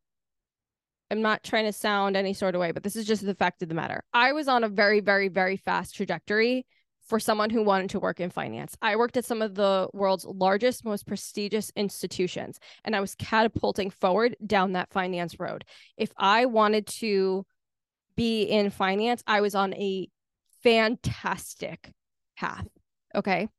am 1.10 1.22
not 1.22 1.44
trying 1.44 1.66
to 1.66 1.74
sound 1.74 2.16
any 2.16 2.34
sort 2.34 2.54
of 2.54 2.62
way, 2.62 2.72
but 2.72 2.84
this 2.84 2.96
is 2.96 3.08
just 3.08 3.26
the 3.26 3.34
fact 3.34 3.64
of 3.64 3.70
the 3.70 3.76
matter. 3.76 4.04
I 4.14 4.34
was 4.34 4.48
on 4.48 4.64
a 4.64 4.70
very, 4.70 5.00
very, 5.00 5.28
very 5.28 5.58
fast 5.58 5.96
trajectory 5.96 6.68
for 7.10 7.20
someone 7.20 7.50
who 7.50 7.64
wanted 7.64 7.90
to 7.90 8.00
work 8.00 8.20
in 8.20 8.30
finance. 8.30 8.78
I 8.84 8.96
worked 8.96 9.18
at 9.18 9.26
some 9.26 9.42
of 9.42 9.56
the 9.56 9.90
world's 9.94 10.26
largest, 10.26 10.86
most 10.86 11.08
prestigious 11.08 11.72
institutions, 11.76 12.60
and 12.86 12.96
I 12.96 13.02
was 13.02 13.16
catapulting 13.16 13.90
forward 13.90 14.36
down 14.46 14.74
that 14.74 14.92
finance 14.92 15.40
road. 15.40 15.66
If 15.98 16.12
I 16.18 16.46
wanted 16.46 16.86
to 17.00 17.48
be 18.16 18.44
in 18.44 18.70
finance, 18.70 19.24
I 19.26 19.42
was 19.42 19.56
on 19.56 19.74
a 19.74 20.08
fantastic 20.62 21.92
path. 22.38 22.68
Okay. 23.16 23.50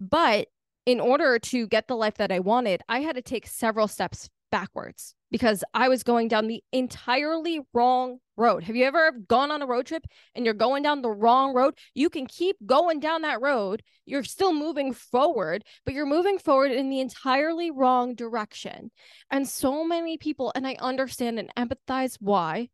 But 0.00 0.46
in 0.86 1.00
order 1.00 1.40
to 1.40 1.66
get 1.66 1.88
the 1.88 1.96
life 1.96 2.14
that 2.14 2.30
I 2.30 2.38
wanted, 2.38 2.82
I 2.88 3.00
had 3.00 3.16
to 3.16 3.22
take 3.22 3.48
several 3.48 3.88
steps 3.88 4.30
backwards 4.50 5.14
because 5.30 5.62
I 5.74 5.88
was 5.88 6.02
going 6.02 6.28
down 6.28 6.46
the 6.46 6.62
entirely 6.72 7.60
wrong 7.72 8.18
road. 8.36 8.62
Have 8.64 8.76
you 8.76 8.84
ever 8.84 9.12
gone 9.12 9.50
on 9.50 9.62
a 9.62 9.66
road 9.66 9.86
trip 9.86 10.06
and 10.34 10.44
you're 10.44 10.54
going 10.54 10.82
down 10.82 11.02
the 11.02 11.10
wrong 11.10 11.54
road? 11.54 11.76
You 11.94 12.08
can 12.08 12.26
keep 12.26 12.56
going 12.64 13.00
down 13.00 13.22
that 13.22 13.40
road. 13.40 13.82
You're 14.06 14.24
still 14.24 14.52
moving 14.52 14.92
forward, 14.92 15.64
but 15.84 15.94
you're 15.94 16.06
moving 16.06 16.38
forward 16.38 16.72
in 16.72 16.88
the 16.88 17.00
entirely 17.00 17.70
wrong 17.70 18.14
direction. 18.14 18.90
And 19.30 19.48
so 19.48 19.84
many 19.84 20.16
people, 20.16 20.52
and 20.54 20.66
I 20.66 20.76
understand 20.80 21.38
and 21.38 21.52
empathize 21.56 22.16
why, 22.20 22.68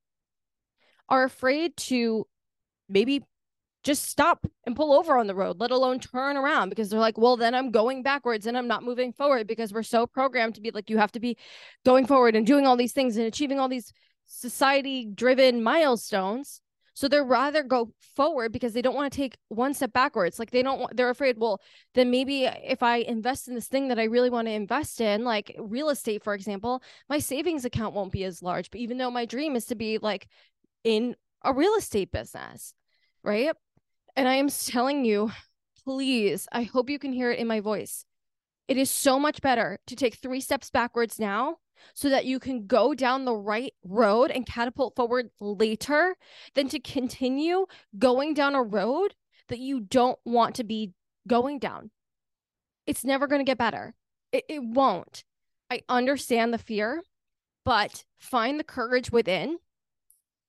are 1.09 1.25
afraid 1.25 1.77
to 1.77 2.27
maybe 2.89 3.25
just 3.85 4.05
stop 4.05 4.47
and 4.65 4.75
pull 4.75 4.95
over 4.95 5.19
on 5.19 5.27
the 5.27 5.35
road, 5.35 5.61
let 5.61 5.71
alone 5.71 6.01
turn 6.01 6.37
around 6.39 6.71
because 6.71 6.89
they're 6.89 6.99
like, 6.99 7.19
well, 7.19 7.37
then 7.37 7.55
I'm 7.55 7.71
going 7.71 8.03
backwards 8.03 8.47
and 8.47 8.57
I'm 8.57 8.67
not 8.67 8.83
moving 8.83 9.13
forward 9.13 9.47
because 9.47 9.73
we're 9.73 9.83
so 9.83 10.07
programmed 10.07 10.55
to 10.55 10.63
be 10.63 10.71
like, 10.71 10.89
you 10.89 10.97
have 10.97 11.13
to 11.13 11.21
be 11.21 11.37
going 11.85 12.07
forward 12.07 12.35
and 12.35 12.47
doing 12.47 12.67
all 12.67 12.77
these 12.77 12.95
things 12.95 13.17
and 13.17 13.27
achieving 13.27 13.61
all 13.61 13.69
these 13.69 13.93
society 14.27 15.07
driven 15.15 15.63
milestones. 15.63 16.63
So 16.95 17.09
they're 17.09 17.25
rather 17.25 17.63
go 17.63 17.93
forward 18.15 18.53
because 18.53 18.73
they 18.73 18.81
don't 18.81 18.95
want 18.95 19.13
to 19.13 19.17
take 19.17 19.37
one 19.49 19.75
step 19.75 19.93
backwards. 19.93 20.39
Like 20.39 20.51
they 20.51 20.63
don't 20.63 20.81
want, 20.81 20.97
they're 20.97 21.11
afraid, 21.11 21.37
well, 21.39 21.61
then 21.95 22.11
maybe 22.11 22.45
if 22.45 22.83
I 22.83 22.99
invest 22.99 23.49
in 23.49 23.55
this 23.55 23.67
thing 23.67 23.89
that 23.89 23.99
I 23.99 24.05
really 24.05 24.31
want 24.31 24.47
to 24.47 24.53
invest 24.53 25.01
in, 25.01 25.25
like 25.25 25.55
real 25.59 25.91
estate, 25.91 26.23
for 26.23 26.35
example, 26.35 26.83
my 27.09 27.19
savings 27.19 27.65
account 27.65 27.95
won't 27.95 28.13
be 28.13 28.25
as 28.25 28.43
large. 28.43 28.71
But 28.71 28.81
even 28.81 28.97
though 28.97 29.11
my 29.11 29.27
dream 29.27 29.57
is 29.57 29.67
to 29.67 29.75
be 29.75 29.99
like 29.99 30.29
in 30.85 31.17
a 31.43 31.53
real 31.53 31.75
estate 31.75 32.13
business, 32.13 32.73
right? 33.25 33.51
And 34.17 34.29
I 34.29 34.35
am 34.35 34.49
telling 34.49 35.05
you, 35.05 35.33
please, 35.85 36.47
I 36.53 36.63
hope 36.63 36.89
you 36.89 36.99
can 36.99 37.13
hear 37.13 37.31
it 37.31 37.39
in 37.39 37.47
my 37.47 37.61
voice. 37.61 38.05
It 38.69 38.77
is 38.77 38.91
so 38.91 39.19
much 39.19 39.43
better 39.43 39.79
to 39.87 39.97
take 39.97 40.15
three 40.15 40.41
steps 40.41 40.71
backwards 40.71 41.19
now 41.19 41.57
so 41.93 42.09
that 42.09 42.25
you 42.25 42.39
can 42.39 42.67
go 42.67 42.95
down 42.95 43.25
the 43.25 43.35
right 43.35 43.75
road 43.85 44.31
and 44.31 44.47
catapult 44.47 44.97
forward 44.97 45.31
later 45.41 46.17
than 46.55 46.69
to 46.69 46.79
continue 46.79 47.67
going 47.99 48.33
down 48.33 48.55
a 48.55 48.63
road 48.63 49.15
that 49.49 49.59
you 49.59 49.81
don't 49.81 50.19
want 50.25 50.55
to 50.55 50.65
be 50.65 50.93
going 51.29 51.59
down. 51.59 51.91
It's 52.87 53.05
never 53.05 53.27
going 53.27 53.41
to 53.41 53.45
get 53.45 53.59
better. 53.59 53.95
It, 54.33 54.45
it 54.49 54.63
won't. 54.63 55.25
I 55.71 55.83
understand 55.89 56.55
the 56.55 56.59
fear, 56.59 57.03
but 57.65 58.05
find 58.17 58.59
the 58.59 58.65
courage 58.65 59.11
within 59.11 59.59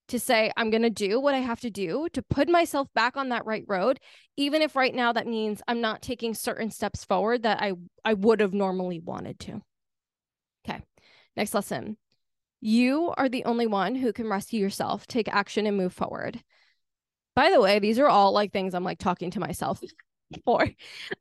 to 0.09 0.19
say, 0.19 0.51
I'm 0.55 0.69
going 0.69 0.83
to 0.83 0.89
do 0.89 1.19
what 1.19 1.35
I 1.35 1.39
have 1.39 1.59
to 1.62 1.69
do 1.69 2.07
to 2.13 2.21
put 2.21 2.47
myself 2.47 2.88
back 2.93 3.17
on 3.17 3.29
that 3.29 3.45
right 3.45 3.63
road, 3.67 4.00
even 4.38 4.62
if 4.62 4.75
right 4.75 4.93
now 4.93 5.13
that 5.13 5.27
means 5.27 5.62
I'm 5.67 5.81
not 5.81 6.01
taking 6.01 6.33
certain 6.33 6.69
steps 6.69 7.03
forward 7.03 7.43
that 7.43 7.62
I, 7.62 7.74
I 8.03 8.13
would 8.13 8.39
have 8.39 8.53
normally 8.53 9.00
wanted 9.00 9.39
to. 9.41 9.62
Okay, 10.67 10.81
next 11.35 11.53
lesson. 11.53 11.97
You 12.62 13.13
are 13.17 13.29
the 13.29 13.45
only 13.45 13.67
one 13.67 13.95
who 13.95 14.13
can 14.13 14.27
rescue 14.27 14.59
yourself, 14.59 15.05
take 15.07 15.27
action, 15.27 15.67
and 15.67 15.77
move 15.77 15.93
forward. 15.93 16.41
By 17.35 17.51
the 17.51 17.62
way, 17.62 17.79
these 17.79 18.00
are 18.00 18.07
all 18.07 18.31
like 18.31 18.53
things 18.53 18.74
I'm 18.74 18.83
like 18.83 18.97
talking 18.97 19.31
to 19.31 19.39
myself 19.39 19.81
for. 20.45 20.63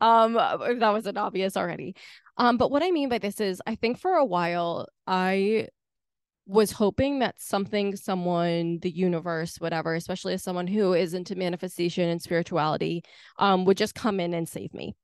Um, 0.01 0.37
if 0.37 0.79
that 0.79 0.93
wasn't 0.93 1.19
obvious 1.19 1.57
already. 1.57 1.97
Um, 2.37 2.57
but 2.57 2.71
what 2.71 2.83
I 2.83 2.91
mean 2.91 3.09
by 3.09 3.19
this 3.19 3.41
is 3.41 3.61
I 3.67 3.75
think 3.75 3.99
for 3.99 4.13
a 4.13 4.25
while 4.25 4.89
I 5.07 5.69
was 6.47 6.73
hoping 6.73 7.21
that 7.21 7.41
something, 7.41 7.97
someone, 7.97 8.79
the 8.81 8.91
universe, 8.91 9.57
whatever, 9.61 9.95
especially 9.95 10.35
as 10.35 10.43
someone 10.43 10.67
who 10.67 10.93
is 10.93 11.15
into 11.15 11.35
manifestation 11.35 12.09
and 12.09 12.21
spirituality, 12.21 13.03
um, 13.39 13.65
would 13.65 13.79
just 13.79 13.95
come 13.95 14.21
in 14.21 14.35
and 14.35 14.49
save 14.49 14.75
me. 14.75 14.95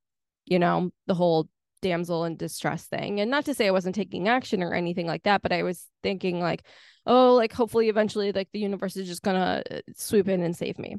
You 0.44 0.58
know, 0.58 0.90
the 1.06 1.14
whole 1.14 1.48
damsel 1.80 2.24
in 2.24 2.36
distress 2.36 2.84
thing. 2.86 3.20
And 3.20 3.30
not 3.30 3.46
to 3.46 3.54
say 3.54 3.66
I 3.66 3.72
wasn't 3.72 3.94
taking 3.94 4.28
action 4.28 4.62
or 4.62 4.74
anything 4.74 5.06
like 5.06 5.22
that, 5.22 5.42
but 5.42 5.52
I 5.52 5.62
was 5.62 5.86
thinking 6.02 6.40
like, 6.40 6.62
oh, 7.06 7.34
like 7.34 7.52
hopefully 7.52 7.88
eventually 7.88 8.32
like 8.32 8.48
the 8.52 8.58
universe 8.58 8.96
is 8.96 9.08
just 9.08 9.22
gonna 9.22 9.62
uh, 9.70 9.80
swoop 9.96 10.28
in 10.28 10.42
and 10.42 10.56
save 10.56 10.78
me. 10.78 10.96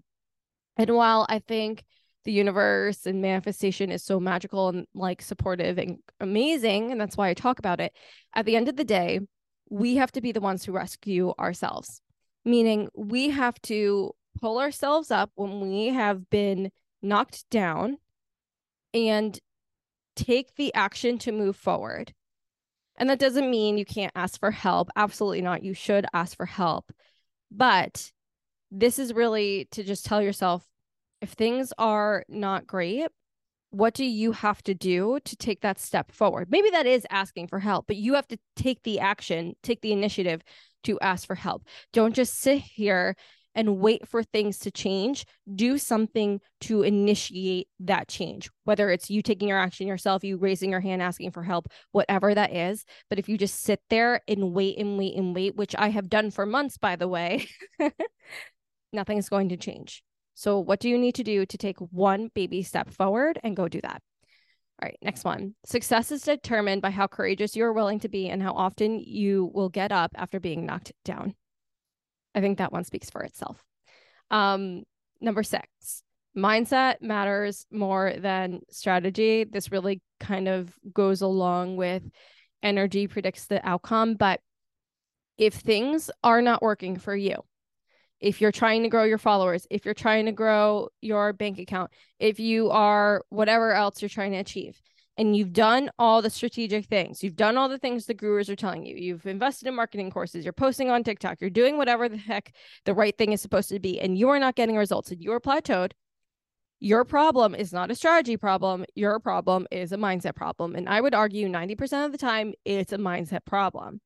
And 0.77 0.95
while 0.95 1.25
I 1.29 1.39
think 1.39 1.83
the 2.23 2.31
universe 2.31 3.05
and 3.05 3.21
manifestation 3.21 3.91
is 3.91 4.03
so 4.03 4.19
magical 4.19 4.69
and 4.69 4.87
like 4.93 5.21
supportive 5.21 5.77
and 5.77 5.97
amazing, 6.19 6.91
and 6.91 6.99
that's 6.99 7.17
why 7.17 7.29
I 7.29 7.33
talk 7.33 7.59
about 7.59 7.79
it, 7.79 7.93
at 8.33 8.45
the 8.45 8.55
end 8.55 8.67
of 8.67 8.75
the 8.75 8.83
day, 8.83 9.19
we 9.71 9.95
have 9.95 10.11
to 10.11 10.21
be 10.21 10.33
the 10.33 10.41
ones 10.41 10.65
who 10.65 10.73
rescue 10.73 11.33
ourselves, 11.39 12.01
meaning 12.43 12.89
we 12.93 13.29
have 13.29 13.59
to 13.63 14.11
pull 14.39 14.59
ourselves 14.59 15.09
up 15.09 15.31
when 15.35 15.61
we 15.61 15.87
have 15.87 16.29
been 16.29 16.71
knocked 17.01 17.49
down 17.49 17.97
and 18.93 19.39
take 20.17 20.55
the 20.55 20.73
action 20.73 21.17
to 21.17 21.31
move 21.31 21.55
forward. 21.55 22.13
And 22.97 23.09
that 23.09 23.19
doesn't 23.19 23.49
mean 23.49 23.77
you 23.77 23.85
can't 23.85 24.11
ask 24.13 24.37
for 24.39 24.51
help. 24.51 24.89
Absolutely 24.97 25.41
not. 25.41 25.63
You 25.63 25.73
should 25.73 26.05
ask 26.13 26.35
for 26.35 26.45
help. 26.45 26.91
But 27.49 28.11
this 28.71 28.99
is 28.99 29.13
really 29.13 29.69
to 29.71 29.83
just 29.83 30.05
tell 30.05 30.21
yourself 30.21 30.67
if 31.21 31.31
things 31.31 31.71
are 31.77 32.25
not 32.27 32.67
great, 32.67 33.07
what 33.71 33.93
do 33.93 34.05
you 34.05 34.33
have 34.33 34.61
to 34.63 34.73
do 34.73 35.19
to 35.23 35.35
take 35.35 35.61
that 35.61 35.79
step 35.79 36.11
forward? 36.11 36.51
Maybe 36.51 36.69
that 36.71 36.85
is 36.85 37.07
asking 37.09 37.47
for 37.47 37.59
help, 37.59 37.87
but 37.87 37.95
you 37.95 38.13
have 38.13 38.27
to 38.27 38.37
take 38.55 38.83
the 38.83 38.99
action, 38.99 39.55
take 39.63 39.81
the 39.81 39.93
initiative 39.93 40.41
to 40.83 40.99
ask 40.99 41.25
for 41.25 41.35
help. 41.35 41.63
Don't 41.93 42.13
just 42.13 42.37
sit 42.37 42.59
here 42.59 43.15
and 43.55 43.79
wait 43.79 44.07
for 44.07 44.23
things 44.23 44.59
to 44.59 44.71
change. 44.71 45.25
Do 45.53 45.77
something 45.77 46.39
to 46.61 46.83
initiate 46.83 47.67
that 47.81 48.07
change, 48.07 48.49
whether 48.63 48.89
it's 48.89 49.09
you 49.09 49.21
taking 49.21 49.47
your 49.47 49.59
action 49.59 49.87
yourself, 49.87 50.23
you 50.23 50.37
raising 50.37 50.71
your 50.71 50.79
hand, 50.79 51.01
asking 51.01 51.31
for 51.31 51.43
help, 51.43 51.67
whatever 51.91 52.33
that 52.33 52.53
is. 52.53 52.85
But 53.09 53.19
if 53.19 53.27
you 53.27 53.37
just 53.37 53.61
sit 53.61 53.81
there 53.89 54.21
and 54.27 54.53
wait 54.53 54.77
and 54.77 54.97
wait 54.97 55.15
and 55.15 55.35
wait, 55.35 55.55
which 55.55 55.75
I 55.77 55.89
have 55.89 56.09
done 56.09 56.31
for 56.31 56.45
months, 56.45 56.77
by 56.77 56.95
the 56.95 57.07
way, 57.07 57.47
nothing's 58.93 59.29
going 59.29 59.49
to 59.49 59.57
change. 59.57 60.03
So, 60.33 60.59
what 60.59 60.79
do 60.79 60.89
you 60.89 60.97
need 60.97 61.15
to 61.15 61.23
do 61.23 61.45
to 61.45 61.57
take 61.57 61.77
one 61.79 62.29
baby 62.33 62.63
step 62.63 62.89
forward 62.89 63.39
and 63.43 63.55
go 63.55 63.67
do 63.67 63.81
that? 63.81 64.01
All 64.81 64.87
right, 64.87 64.97
next 65.01 65.23
one. 65.23 65.53
Success 65.65 66.11
is 66.11 66.23
determined 66.23 66.81
by 66.81 66.89
how 66.89 67.05
courageous 67.05 67.55
you 67.55 67.63
are 67.65 67.73
willing 67.73 67.99
to 67.99 68.09
be 68.09 68.29
and 68.29 68.41
how 68.41 68.53
often 68.53 68.99
you 68.99 69.51
will 69.53 69.69
get 69.69 69.91
up 69.91 70.11
after 70.15 70.39
being 70.39 70.65
knocked 70.65 70.91
down. 71.05 71.35
I 72.33 72.41
think 72.41 72.57
that 72.57 72.71
one 72.71 72.83
speaks 72.83 73.09
for 73.09 73.21
itself. 73.21 73.63
Um, 74.31 74.83
number 75.19 75.43
six, 75.43 76.03
mindset 76.35 77.01
matters 77.01 77.65
more 77.69 78.13
than 78.17 78.61
strategy. 78.69 79.43
This 79.43 79.71
really 79.71 80.01
kind 80.19 80.47
of 80.47 80.73
goes 80.93 81.21
along 81.21 81.75
with 81.75 82.03
energy 82.63 83.07
predicts 83.07 83.45
the 83.45 83.65
outcome. 83.67 84.15
But 84.15 84.39
if 85.37 85.55
things 85.55 86.09
are 86.23 86.41
not 86.41 86.61
working 86.61 86.97
for 86.97 87.15
you, 87.15 87.35
if 88.21 88.39
you're 88.39 88.51
trying 88.51 88.83
to 88.83 88.89
grow 88.89 89.03
your 89.03 89.17
followers, 89.17 89.67
if 89.69 89.83
you're 89.83 89.93
trying 89.93 90.27
to 90.27 90.31
grow 90.31 90.89
your 91.01 91.33
bank 91.33 91.59
account, 91.59 91.91
if 92.19 92.39
you 92.39 92.69
are 92.69 93.23
whatever 93.29 93.73
else 93.73 94.01
you're 94.01 94.09
trying 94.09 94.31
to 94.31 94.37
achieve, 94.37 94.79
and 95.17 95.35
you've 95.35 95.53
done 95.53 95.89
all 95.99 96.21
the 96.21 96.29
strategic 96.29 96.85
things, 96.85 97.23
you've 97.23 97.35
done 97.35 97.57
all 97.57 97.67
the 97.67 97.77
things 97.77 98.05
the 98.05 98.13
gurus 98.13 98.49
are 98.49 98.55
telling 98.55 98.85
you, 98.85 98.95
you've 98.95 99.25
invested 99.25 99.67
in 99.67 99.75
marketing 99.75 100.11
courses, 100.11 100.45
you're 100.45 100.53
posting 100.53 100.89
on 100.89 101.03
TikTok, 101.03 101.41
you're 101.41 101.49
doing 101.49 101.77
whatever 101.77 102.07
the 102.07 102.17
heck 102.17 102.53
the 102.85 102.93
right 102.93 103.17
thing 103.17 103.33
is 103.33 103.41
supposed 103.41 103.69
to 103.69 103.79
be, 103.79 103.99
and 103.99 104.17
you 104.17 104.29
are 104.29 104.39
not 104.39 104.55
getting 104.55 104.77
results 104.77 105.11
and 105.11 105.21
you 105.21 105.33
are 105.33 105.39
plateaued, 105.39 105.91
your 106.83 107.05
problem 107.05 107.53
is 107.53 107.71
not 107.71 107.91
a 107.91 107.95
strategy 107.95 108.37
problem. 108.37 108.85
Your 108.95 109.19
problem 109.19 109.67
is 109.69 109.91
a 109.91 109.97
mindset 109.97 110.35
problem. 110.35 110.73
And 110.73 110.89
I 110.89 110.99
would 110.99 111.13
argue 111.13 111.47
90% 111.47 112.07
of 112.07 112.11
the 112.11 112.17
time, 112.17 112.53
it's 112.65 112.91
a 112.91 112.97
mindset 112.97 113.45
problem. 113.45 114.01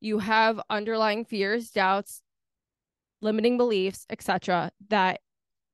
You 0.00 0.18
have 0.18 0.60
underlying 0.68 1.24
fears, 1.24 1.70
doubts, 1.70 2.22
limiting 3.26 3.58
beliefs, 3.58 4.06
etc., 4.08 4.70
that 4.88 5.20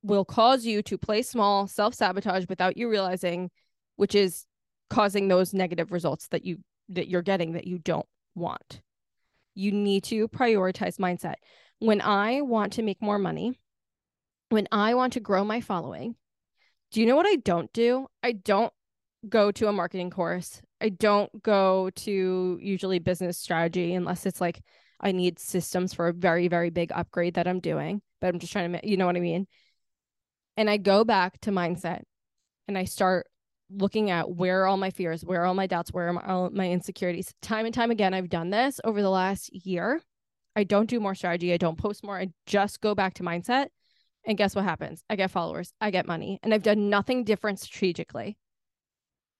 will 0.01 0.25
cause 0.25 0.65
you 0.65 0.81
to 0.83 0.97
play 0.97 1.21
small, 1.21 1.67
self-sabotage 1.67 2.45
without 2.49 2.75
you 2.75 2.89
realizing, 2.89 3.49
which 3.95 4.15
is 4.15 4.45
causing 4.89 5.27
those 5.27 5.53
negative 5.53 5.91
results 5.91 6.27
that 6.29 6.43
you 6.43 6.57
that 6.89 7.07
you're 7.07 7.21
getting 7.21 7.53
that 7.53 7.65
you 7.65 7.79
don't 7.79 8.05
want. 8.35 8.81
You 9.55 9.71
need 9.71 10.03
to 10.05 10.27
prioritize 10.27 10.97
mindset. 10.97 11.35
When 11.79 12.01
I 12.01 12.41
want 12.41 12.73
to 12.73 12.83
make 12.83 13.01
more 13.01 13.17
money, 13.17 13.59
when 14.49 14.67
I 14.71 14.95
want 14.95 15.13
to 15.13 15.19
grow 15.19 15.43
my 15.45 15.61
following, 15.61 16.15
do 16.91 16.99
you 16.99 17.05
know 17.05 17.15
what 17.15 17.25
I 17.25 17.37
don't 17.37 17.71
do? 17.71 18.07
I 18.21 18.33
don't 18.33 18.73
go 19.29 19.51
to 19.51 19.67
a 19.67 19.73
marketing 19.73 20.09
course. 20.09 20.61
I 20.81 20.89
don't 20.89 21.41
go 21.41 21.89
to 21.95 22.59
usually 22.61 22.99
business 22.99 23.37
strategy 23.37 23.93
unless 23.93 24.25
it's 24.25 24.41
like 24.41 24.61
I 25.03 25.11
need 25.11 25.37
systems 25.37 25.93
for 25.93 26.07
a 26.07 26.13
very, 26.13 26.47
very 26.47 26.69
big 26.69 26.91
upgrade 26.93 27.33
that 27.35 27.47
I'm 27.47 27.59
doing, 27.59 28.01
but 28.21 28.27
I'm 28.27 28.39
just 28.39 28.53
trying 28.53 28.71
to, 28.71 28.79
you 28.89 28.95
know 28.95 29.05
what 29.05 29.17
I 29.17 29.19
mean? 29.19 29.47
And 30.55 30.69
I 30.69 30.77
go 30.77 31.03
back 31.03 31.39
to 31.41 31.51
mindset 31.51 32.03
and 32.67 32.77
I 32.77 32.85
start 32.85 33.27
looking 33.69 34.11
at 34.11 34.29
where 34.29 34.63
are 34.63 34.67
all 34.67 34.77
my 34.77 34.91
fears, 34.91 35.25
where 35.25 35.41
are 35.41 35.45
all 35.45 35.53
my 35.53 35.67
doubts, 35.67 35.91
where 35.91 36.07
are 36.07 36.13
my, 36.13 36.21
all 36.25 36.49
my 36.51 36.69
insecurities. 36.69 37.33
Time 37.41 37.65
and 37.65 37.73
time 37.73 37.91
again, 37.91 38.13
I've 38.13 38.29
done 38.29 38.49
this 38.49 38.79
over 38.85 39.01
the 39.01 39.09
last 39.09 39.53
year. 39.53 40.01
I 40.55 40.63
don't 40.63 40.89
do 40.89 40.99
more 40.99 41.15
strategy. 41.15 41.51
I 41.51 41.57
don't 41.57 41.77
post 41.77 42.03
more. 42.03 42.17
I 42.17 42.29
just 42.45 42.79
go 42.79 42.95
back 42.95 43.15
to 43.15 43.23
mindset. 43.23 43.67
And 44.25 44.37
guess 44.37 44.55
what 44.55 44.63
happens? 44.63 45.03
I 45.09 45.17
get 45.17 45.31
followers, 45.31 45.73
I 45.81 45.91
get 45.91 46.07
money, 46.07 46.39
and 46.43 46.53
I've 46.53 46.63
done 46.63 46.89
nothing 46.89 47.25
different 47.25 47.59
strategically. 47.59 48.37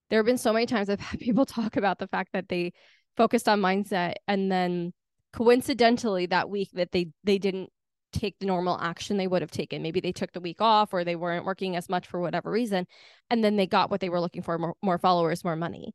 There 0.09 0.19
have 0.19 0.25
been 0.25 0.37
so 0.37 0.51
many 0.51 0.65
times 0.65 0.89
I've 0.89 0.99
had 0.99 1.19
people 1.21 1.45
talk 1.45 1.77
about 1.77 1.99
the 1.99 2.07
fact 2.07 2.33
that 2.33 2.49
they 2.49 2.73
focused 3.15 3.47
on 3.47 3.61
mindset 3.61 4.15
and 4.27 4.51
then 4.51 4.91
coincidentally 5.33 6.27
that 6.27 6.49
week 6.49 6.69
that 6.73 6.91
they 6.91 7.07
they 7.23 7.37
didn't 7.37 7.69
take 8.11 8.37
the 8.39 8.45
normal 8.45 8.79
action 8.79 9.17
they 9.17 9.27
would 9.27 9.41
have 9.41 9.51
taken. 9.51 9.81
Maybe 9.81 9.99
they 9.99 10.11
took 10.11 10.31
the 10.31 10.39
week 10.39 10.61
off 10.61 10.93
or 10.93 11.03
they 11.03 11.15
weren't 11.15 11.45
working 11.45 11.75
as 11.75 11.89
much 11.89 12.07
for 12.07 12.19
whatever 12.19 12.51
reason 12.51 12.85
and 13.31 13.43
then 13.43 13.55
they 13.55 13.65
got 13.65 13.89
what 13.89 14.01
they 14.01 14.09
were 14.09 14.19
looking 14.19 14.43
for 14.43 14.57
more, 14.59 14.75
more 14.83 14.99
followers 14.99 15.43
more 15.43 15.55
money. 15.55 15.93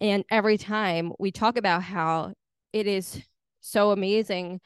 And 0.00 0.24
every 0.30 0.56
time 0.56 1.12
we 1.18 1.30
talk 1.30 1.58
about 1.58 1.82
how 1.82 2.32
it 2.72 2.86
is 2.86 3.22
so 3.60 3.90
amazing 3.90 4.58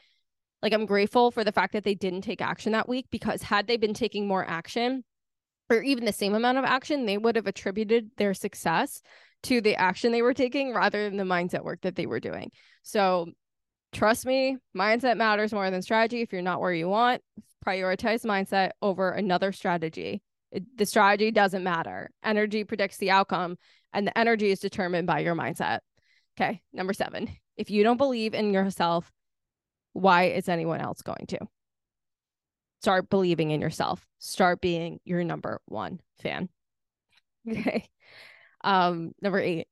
like 0.63 0.73
i'm 0.73 0.87
grateful 0.87 1.33
for 1.33 1.43
the 1.43 1.51
fact 1.51 1.73
that 1.73 1.83
they 1.83 1.97
didn't 1.97 2.21
take 2.21 2.41
action 2.41 2.73
that 2.73 2.89
week 2.89 3.07
because 3.11 3.43
had 3.43 3.67
they 3.67 3.77
been 3.77 3.93
taking 3.93 4.29
more 4.29 4.49
action 4.49 5.03
or 5.69 5.83
even 5.83 6.05
the 6.05 6.13
same 6.13 6.35
amount 6.35 6.59
of 6.59 6.65
action 6.65 7.07
they 7.07 7.19
would 7.19 7.35
have 7.35 7.49
attributed 7.49 8.09
their 8.19 8.35
success 8.35 9.03
to 9.45 9.61
the 9.61 9.77
action 9.77 10.11
they 10.11 10.23
were 10.23 10.35
taking 10.35 10.73
rather 10.73 11.09
than 11.09 11.19
the 11.19 11.25
mindset 11.25 11.65
work 11.65 11.81
that 11.83 11.95
they 11.95 12.07
were 12.07 12.19
doing. 12.19 12.51
So 12.83 13.27
trust 13.95 14.27
me, 14.27 14.59
mindset 14.77 15.17
matters 15.17 15.53
more 15.53 15.71
than 15.71 15.81
strategy. 15.81 16.21
If 16.21 16.33
you're 16.33 16.43
not 16.43 16.61
where 16.61 16.73
you 16.73 16.89
want, 16.89 17.23
prioritize 17.65 18.25
mindset 18.25 18.71
over 18.83 19.11
another 19.11 19.53
strategy. 19.53 20.23
It, 20.51 20.77
the 20.77 20.85
strategy 20.85 21.31
doesn't 21.31 21.65
matter. 21.65 22.11
Energy 22.23 22.65
predicts 22.65 22.99
the 22.99 23.11
outcome, 23.11 23.57
and 23.93 24.07
the 24.07 24.19
energy 24.19 24.51
is 24.51 24.61
determined 24.61 25.07
by 25.07 25.21
your 25.21 25.35
mindset. 25.35 25.79
Okay, 26.37 26.61
number 26.73 26.93
seven. 26.93 27.29
If 27.57 27.71
you 27.71 27.85
don't 27.85 27.97
believe 27.97 28.35
in 28.35 28.53
yourself, 28.53 29.11
why 29.93 30.25
is 30.25 30.49
anyone 30.49 30.81
else 30.81 31.01
going 31.03 31.27
to? 31.29 31.39
Start 32.83 33.09
believing 33.09 33.51
in 33.51 33.61
yourself. 33.61 34.05
Start 34.19 34.61
being 34.61 34.99
your 35.05 35.25
number 35.25 35.61
one 35.67 36.01
fan. 36.21 36.49
Okay. 37.47 37.87
Um, 38.63 39.13
number 39.21 39.39
eight, 39.39 39.69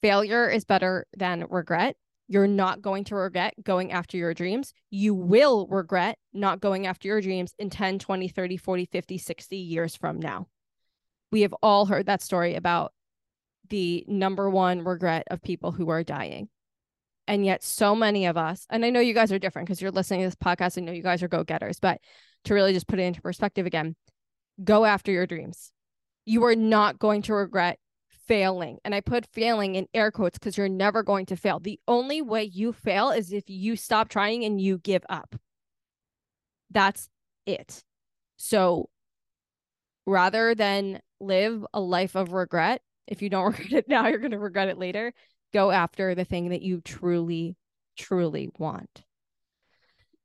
failure 0.00 0.48
is 0.48 0.64
better 0.64 1.08
than 1.16 1.44
regret. 1.50 1.96
You're 2.28 2.48
not 2.48 2.82
going 2.82 3.04
to 3.04 3.14
regret 3.14 3.54
going 3.62 3.92
after 3.92 4.16
your 4.16 4.34
dreams. 4.34 4.72
You 4.90 5.14
will 5.14 5.66
regret 5.68 6.18
not 6.32 6.60
going 6.60 6.86
after 6.86 7.06
your 7.08 7.20
dreams 7.20 7.54
in 7.58 7.70
10, 7.70 7.98
20, 7.98 8.28
30, 8.28 8.56
40, 8.56 8.84
50, 8.86 9.18
60 9.18 9.56
years 9.56 9.96
from 9.96 10.18
now. 10.18 10.48
We 11.30 11.42
have 11.42 11.54
all 11.62 11.86
heard 11.86 12.06
that 12.06 12.22
story 12.22 12.54
about 12.54 12.92
the 13.68 14.04
number 14.08 14.48
one 14.50 14.84
regret 14.84 15.24
of 15.30 15.42
people 15.42 15.72
who 15.72 15.88
are 15.90 16.02
dying. 16.02 16.48
And 17.28 17.44
yet, 17.44 17.62
so 17.64 17.96
many 17.96 18.26
of 18.26 18.36
us, 18.36 18.66
and 18.70 18.84
I 18.84 18.90
know 18.90 19.00
you 19.00 19.14
guys 19.14 19.32
are 19.32 19.38
different 19.38 19.66
because 19.66 19.80
you're 19.80 19.90
listening 19.90 20.20
to 20.20 20.26
this 20.26 20.36
podcast. 20.36 20.78
I 20.78 20.82
know 20.82 20.92
you 20.92 21.02
guys 21.02 21.22
are 21.22 21.28
go 21.28 21.42
getters, 21.42 21.80
but 21.80 22.00
to 22.44 22.54
really 22.54 22.72
just 22.72 22.86
put 22.86 23.00
it 23.00 23.02
into 23.02 23.20
perspective 23.20 23.66
again, 23.66 23.96
go 24.62 24.84
after 24.84 25.10
your 25.10 25.26
dreams. 25.26 25.72
You 26.24 26.44
are 26.44 26.54
not 26.54 26.98
going 26.98 27.22
to 27.22 27.34
regret 27.34 27.78
failing. 28.26 28.78
And 28.84 28.94
I 28.94 29.00
put 29.00 29.26
failing 29.26 29.74
in 29.74 29.86
air 29.94 30.10
quotes 30.10 30.38
because 30.38 30.56
you're 30.56 30.68
never 30.68 31.02
going 31.02 31.26
to 31.26 31.36
fail. 31.36 31.60
The 31.60 31.80
only 31.86 32.22
way 32.22 32.44
you 32.44 32.72
fail 32.72 33.10
is 33.10 33.32
if 33.32 33.44
you 33.48 33.76
stop 33.76 34.08
trying 34.08 34.44
and 34.44 34.60
you 34.60 34.78
give 34.78 35.04
up. 35.08 35.36
That's 36.70 37.08
it. 37.46 37.82
So 38.36 38.88
rather 40.06 40.54
than 40.54 41.00
live 41.20 41.64
a 41.72 41.80
life 41.80 42.14
of 42.14 42.32
regret, 42.32 42.82
if 43.06 43.22
you 43.22 43.30
don't 43.30 43.46
regret 43.58 43.72
it 43.72 43.88
now, 43.88 44.08
you're 44.08 44.18
going 44.18 44.32
to 44.32 44.38
regret 44.38 44.68
it 44.68 44.78
later. 44.78 45.12
Go 45.52 45.70
after 45.70 46.14
the 46.14 46.24
thing 46.24 46.50
that 46.50 46.62
you 46.62 46.80
truly, 46.80 47.56
truly 47.96 48.50
want. 48.58 49.04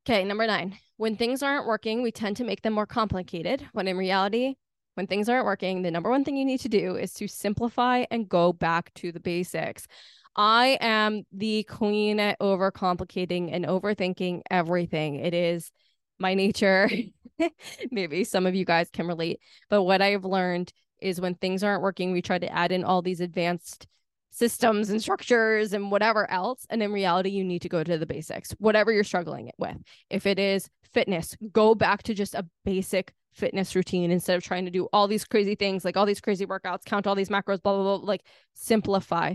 Okay, 0.04 0.24
number 0.24 0.46
nine. 0.46 0.76
When 0.96 1.16
things 1.16 1.42
aren't 1.42 1.66
working, 1.66 2.02
we 2.02 2.10
tend 2.10 2.36
to 2.38 2.44
make 2.44 2.62
them 2.62 2.72
more 2.72 2.86
complicated, 2.86 3.66
when 3.72 3.86
in 3.86 3.96
reality, 3.96 4.56
when 4.94 5.06
things 5.06 5.28
aren't 5.28 5.46
working, 5.46 5.82
the 5.82 5.90
number 5.90 6.10
one 6.10 6.24
thing 6.24 6.36
you 6.36 6.44
need 6.44 6.60
to 6.60 6.68
do 6.68 6.96
is 6.96 7.12
to 7.14 7.28
simplify 7.28 8.04
and 8.10 8.28
go 8.28 8.52
back 8.52 8.92
to 8.94 9.12
the 9.12 9.20
basics. 9.20 9.86
I 10.34 10.78
am 10.80 11.24
the 11.32 11.64
queen 11.64 12.18
at 12.20 12.38
overcomplicating 12.40 13.50
and 13.52 13.66
overthinking 13.66 14.42
everything. 14.50 15.16
It 15.16 15.34
is 15.34 15.70
my 16.18 16.34
nature. 16.34 16.90
Maybe 17.90 18.24
some 18.24 18.46
of 18.46 18.54
you 18.54 18.64
guys 18.64 18.88
can 18.90 19.06
relate, 19.06 19.40
but 19.68 19.82
what 19.82 20.00
I've 20.00 20.24
learned 20.24 20.72
is 21.00 21.20
when 21.20 21.34
things 21.34 21.62
aren't 21.62 21.82
working, 21.82 22.12
we 22.12 22.22
try 22.22 22.38
to 22.38 22.52
add 22.52 22.72
in 22.72 22.84
all 22.84 23.02
these 23.02 23.20
advanced 23.20 23.86
systems 24.30 24.88
and 24.88 25.02
structures 25.02 25.72
and 25.72 25.90
whatever 25.90 26.30
else. 26.30 26.64
And 26.70 26.82
in 26.82 26.92
reality, 26.92 27.30
you 27.30 27.44
need 27.44 27.62
to 27.62 27.68
go 27.68 27.84
to 27.84 27.98
the 27.98 28.06
basics, 28.06 28.52
whatever 28.52 28.90
you're 28.92 29.04
struggling 29.04 29.50
with. 29.58 29.76
If 30.08 30.26
it 30.26 30.38
is 30.38 30.70
fitness, 30.92 31.36
go 31.52 31.74
back 31.74 32.02
to 32.04 32.14
just 32.14 32.34
a 32.34 32.46
basic 32.64 33.12
fitness 33.32 33.74
routine 33.74 34.10
instead 34.10 34.36
of 34.36 34.42
trying 34.42 34.64
to 34.64 34.70
do 34.70 34.88
all 34.92 35.08
these 35.08 35.24
crazy 35.24 35.54
things, 35.54 35.84
like 35.84 35.96
all 35.96 36.06
these 36.06 36.20
crazy 36.20 36.46
workouts, 36.46 36.84
count 36.84 37.06
all 37.06 37.14
these 37.14 37.28
macros, 37.28 37.62
blah, 37.62 37.74
blah, 37.74 37.98
blah. 37.98 38.06
Like 38.06 38.22
simplify. 38.54 39.34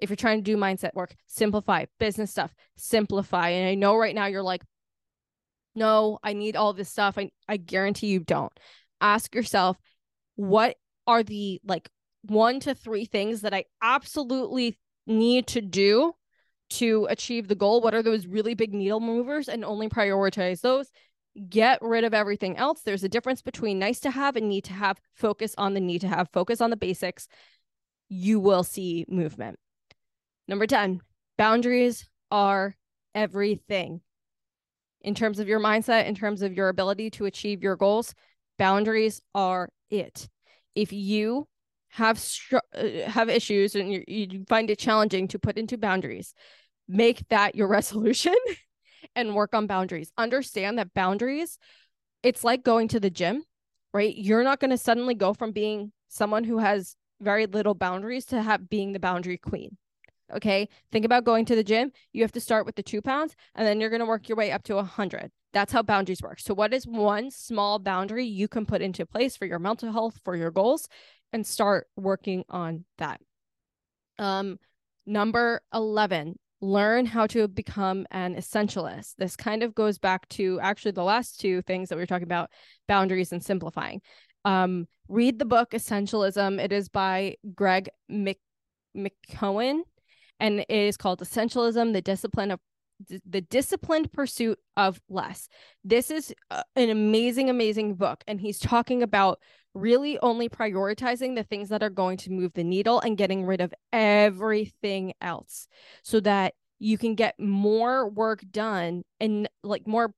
If 0.00 0.10
you're 0.10 0.16
trying 0.16 0.38
to 0.38 0.50
do 0.50 0.56
mindset 0.56 0.94
work, 0.94 1.14
simplify. 1.26 1.86
Business 1.98 2.30
stuff, 2.30 2.54
simplify. 2.76 3.50
And 3.50 3.68
I 3.68 3.74
know 3.74 3.96
right 3.96 4.14
now 4.14 4.26
you're 4.26 4.42
like, 4.42 4.62
no, 5.74 6.18
I 6.22 6.32
need 6.32 6.56
all 6.56 6.72
this 6.72 6.88
stuff. 6.88 7.18
I, 7.18 7.30
I 7.48 7.56
guarantee 7.56 8.08
you 8.08 8.20
don't. 8.20 8.52
Ask 9.00 9.34
yourself, 9.34 9.76
what 10.36 10.76
are 11.06 11.22
the 11.22 11.60
like 11.64 11.88
one 12.22 12.60
to 12.60 12.74
three 12.74 13.04
things 13.04 13.42
that 13.42 13.54
I 13.54 13.64
absolutely 13.82 14.78
need 15.06 15.46
to 15.48 15.60
do 15.60 16.12
to 16.70 17.06
achieve 17.10 17.48
the 17.48 17.54
goal? 17.54 17.80
What 17.80 17.94
are 17.94 18.02
those 18.02 18.26
really 18.26 18.54
big 18.54 18.74
needle 18.74 19.00
movers 19.00 19.48
and 19.48 19.64
only 19.64 19.88
prioritize 19.88 20.60
those? 20.60 20.90
Get 21.48 21.78
rid 21.82 22.04
of 22.04 22.14
everything 22.14 22.56
else. 22.56 22.80
There's 22.80 23.04
a 23.04 23.08
difference 23.08 23.42
between 23.42 23.78
nice 23.78 24.00
to 24.00 24.10
have 24.10 24.34
and 24.36 24.48
need 24.48 24.64
to 24.64 24.72
have. 24.72 25.00
Focus 25.14 25.54
on 25.58 25.74
the 25.74 25.80
need 25.80 26.00
to 26.00 26.08
have, 26.08 26.30
focus 26.32 26.60
on 26.60 26.70
the 26.70 26.76
basics. 26.76 27.28
You 28.08 28.40
will 28.40 28.64
see 28.64 29.04
movement. 29.08 29.58
Number 30.48 30.66
10, 30.66 31.00
boundaries 31.36 32.08
are 32.30 32.76
everything. 33.14 34.00
In 35.02 35.14
terms 35.14 35.38
of 35.38 35.46
your 35.46 35.60
mindset, 35.60 36.06
in 36.06 36.14
terms 36.14 36.42
of 36.42 36.54
your 36.54 36.70
ability 36.70 37.10
to 37.10 37.26
achieve 37.26 37.62
your 37.62 37.76
goals, 37.76 38.14
boundaries 38.58 39.20
are 39.34 39.68
it. 39.90 40.28
If 40.74 40.92
you 40.92 41.46
have 41.90 42.18
str- 42.18 42.56
uh, 42.74 43.08
have 43.08 43.28
issues 43.28 43.74
and 43.74 43.92
you, 43.92 44.04
you 44.08 44.44
find 44.48 44.70
it 44.70 44.78
challenging 44.78 45.28
to 45.28 45.38
put 45.38 45.56
into 45.56 45.78
boundaries, 45.78 46.34
make 46.88 47.28
that 47.28 47.54
your 47.54 47.68
resolution 47.78 48.34
and 49.14 49.34
work 49.34 49.54
on 49.54 49.66
boundaries. 49.66 50.12
Understand 50.16 50.78
that 50.78 50.94
boundaries, 50.94 51.58
it's 52.22 52.44
like 52.44 52.62
going 52.62 52.88
to 52.88 53.00
the 53.00 53.10
gym, 53.10 53.42
right? 53.92 54.14
You're 54.16 54.44
not 54.44 54.60
going 54.60 54.70
to 54.70 54.78
suddenly 54.78 55.14
go 55.14 55.34
from 55.34 55.52
being 55.52 55.92
someone 56.08 56.44
who 56.44 56.58
has 56.58 56.96
very 57.20 57.46
little 57.46 57.74
boundaries 57.74 58.26
to 58.26 58.42
have 58.42 58.68
being 58.68 58.92
the 58.92 59.00
boundary 59.00 59.38
queen. 59.38 59.76
Okay. 60.34 60.68
Think 60.92 61.04
about 61.04 61.24
going 61.24 61.46
to 61.46 61.56
the 61.56 61.64
gym. 61.64 61.90
You 62.12 62.22
have 62.22 62.32
to 62.32 62.40
start 62.40 62.66
with 62.66 62.76
the 62.76 62.82
two 62.82 63.00
pounds 63.00 63.34
and 63.54 63.66
then 63.66 63.80
you're 63.80 63.90
going 63.90 64.00
to 64.00 64.06
work 64.06 64.28
your 64.28 64.36
way 64.36 64.52
up 64.52 64.62
to 64.64 64.76
a 64.76 64.82
hundred. 64.82 65.30
That's 65.52 65.72
how 65.72 65.82
boundaries 65.82 66.22
work. 66.22 66.40
So, 66.40 66.52
what 66.52 66.74
is 66.74 66.86
one 66.86 67.30
small 67.30 67.78
boundary 67.78 68.26
you 68.26 68.48
can 68.48 68.66
put 68.66 68.82
into 68.82 69.06
place 69.06 69.36
for 69.36 69.46
your 69.46 69.58
mental 69.58 69.90
health, 69.90 70.20
for 70.22 70.36
your 70.36 70.50
goals, 70.50 70.88
and 71.32 71.46
start 71.46 71.88
working 71.96 72.44
on 72.50 72.84
that? 72.98 73.20
Um, 74.18 74.58
number 75.06 75.62
11, 75.72 76.38
learn 76.60 77.06
how 77.06 77.26
to 77.28 77.46
become 77.48 78.06
an 78.10 78.34
essentialist. 78.34 79.14
This 79.16 79.36
kind 79.36 79.62
of 79.62 79.74
goes 79.74 79.98
back 79.98 80.28
to 80.30 80.58
actually 80.60 80.92
the 80.92 81.04
last 81.04 81.40
two 81.40 81.62
things 81.62 81.88
that 81.88 81.96
we 81.96 82.02
were 82.02 82.06
talking 82.06 82.24
about 82.24 82.50
boundaries 82.86 83.32
and 83.32 83.44
simplifying. 83.44 84.00
Um, 84.44 84.86
read 85.08 85.38
the 85.38 85.44
book 85.44 85.70
Essentialism. 85.70 86.60
It 86.60 86.72
is 86.72 86.88
by 86.88 87.36
Greg 87.54 87.88
Mc- 88.08 88.40
McKeown 88.96 89.82
and 90.40 90.60
it 90.60 90.70
is 90.70 90.96
called 90.96 91.20
Essentialism: 91.20 91.92
The 91.92 92.02
Discipline 92.02 92.50
of 92.50 92.60
the 93.24 93.40
disciplined 93.40 94.12
pursuit 94.12 94.58
of 94.76 95.00
less. 95.08 95.48
This 95.84 96.10
is 96.10 96.34
uh, 96.50 96.62
an 96.76 96.90
amazing, 96.90 97.48
amazing 97.48 97.94
book. 97.94 98.24
And 98.26 98.40
he's 98.40 98.58
talking 98.58 99.02
about 99.02 99.40
really 99.74 100.18
only 100.18 100.48
prioritizing 100.48 101.36
the 101.36 101.44
things 101.44 101.68
that 101.68 101.82
are 101.82 101.90
going 101.90 102.16
to 102.18 102.32
move 102.32 102.52
the 102.54 102.64
needle 102.64 103.00
and 103.00 103.16
getting 103.16 103.44
rid 103.44 103.60
of 103.60 103.72
everything 103.92 105.12
else 105.20 105.68
so 106.02 106.20
that 106.20 106.54
you 106.78 106.98
can 106.98 107.14
get 107.14 107.38
more 107.38 108.08
work 108.08 108.42
done 108.50 109.02
and 109.20 109.48
like 109.62 109.86
more 109.86 110.12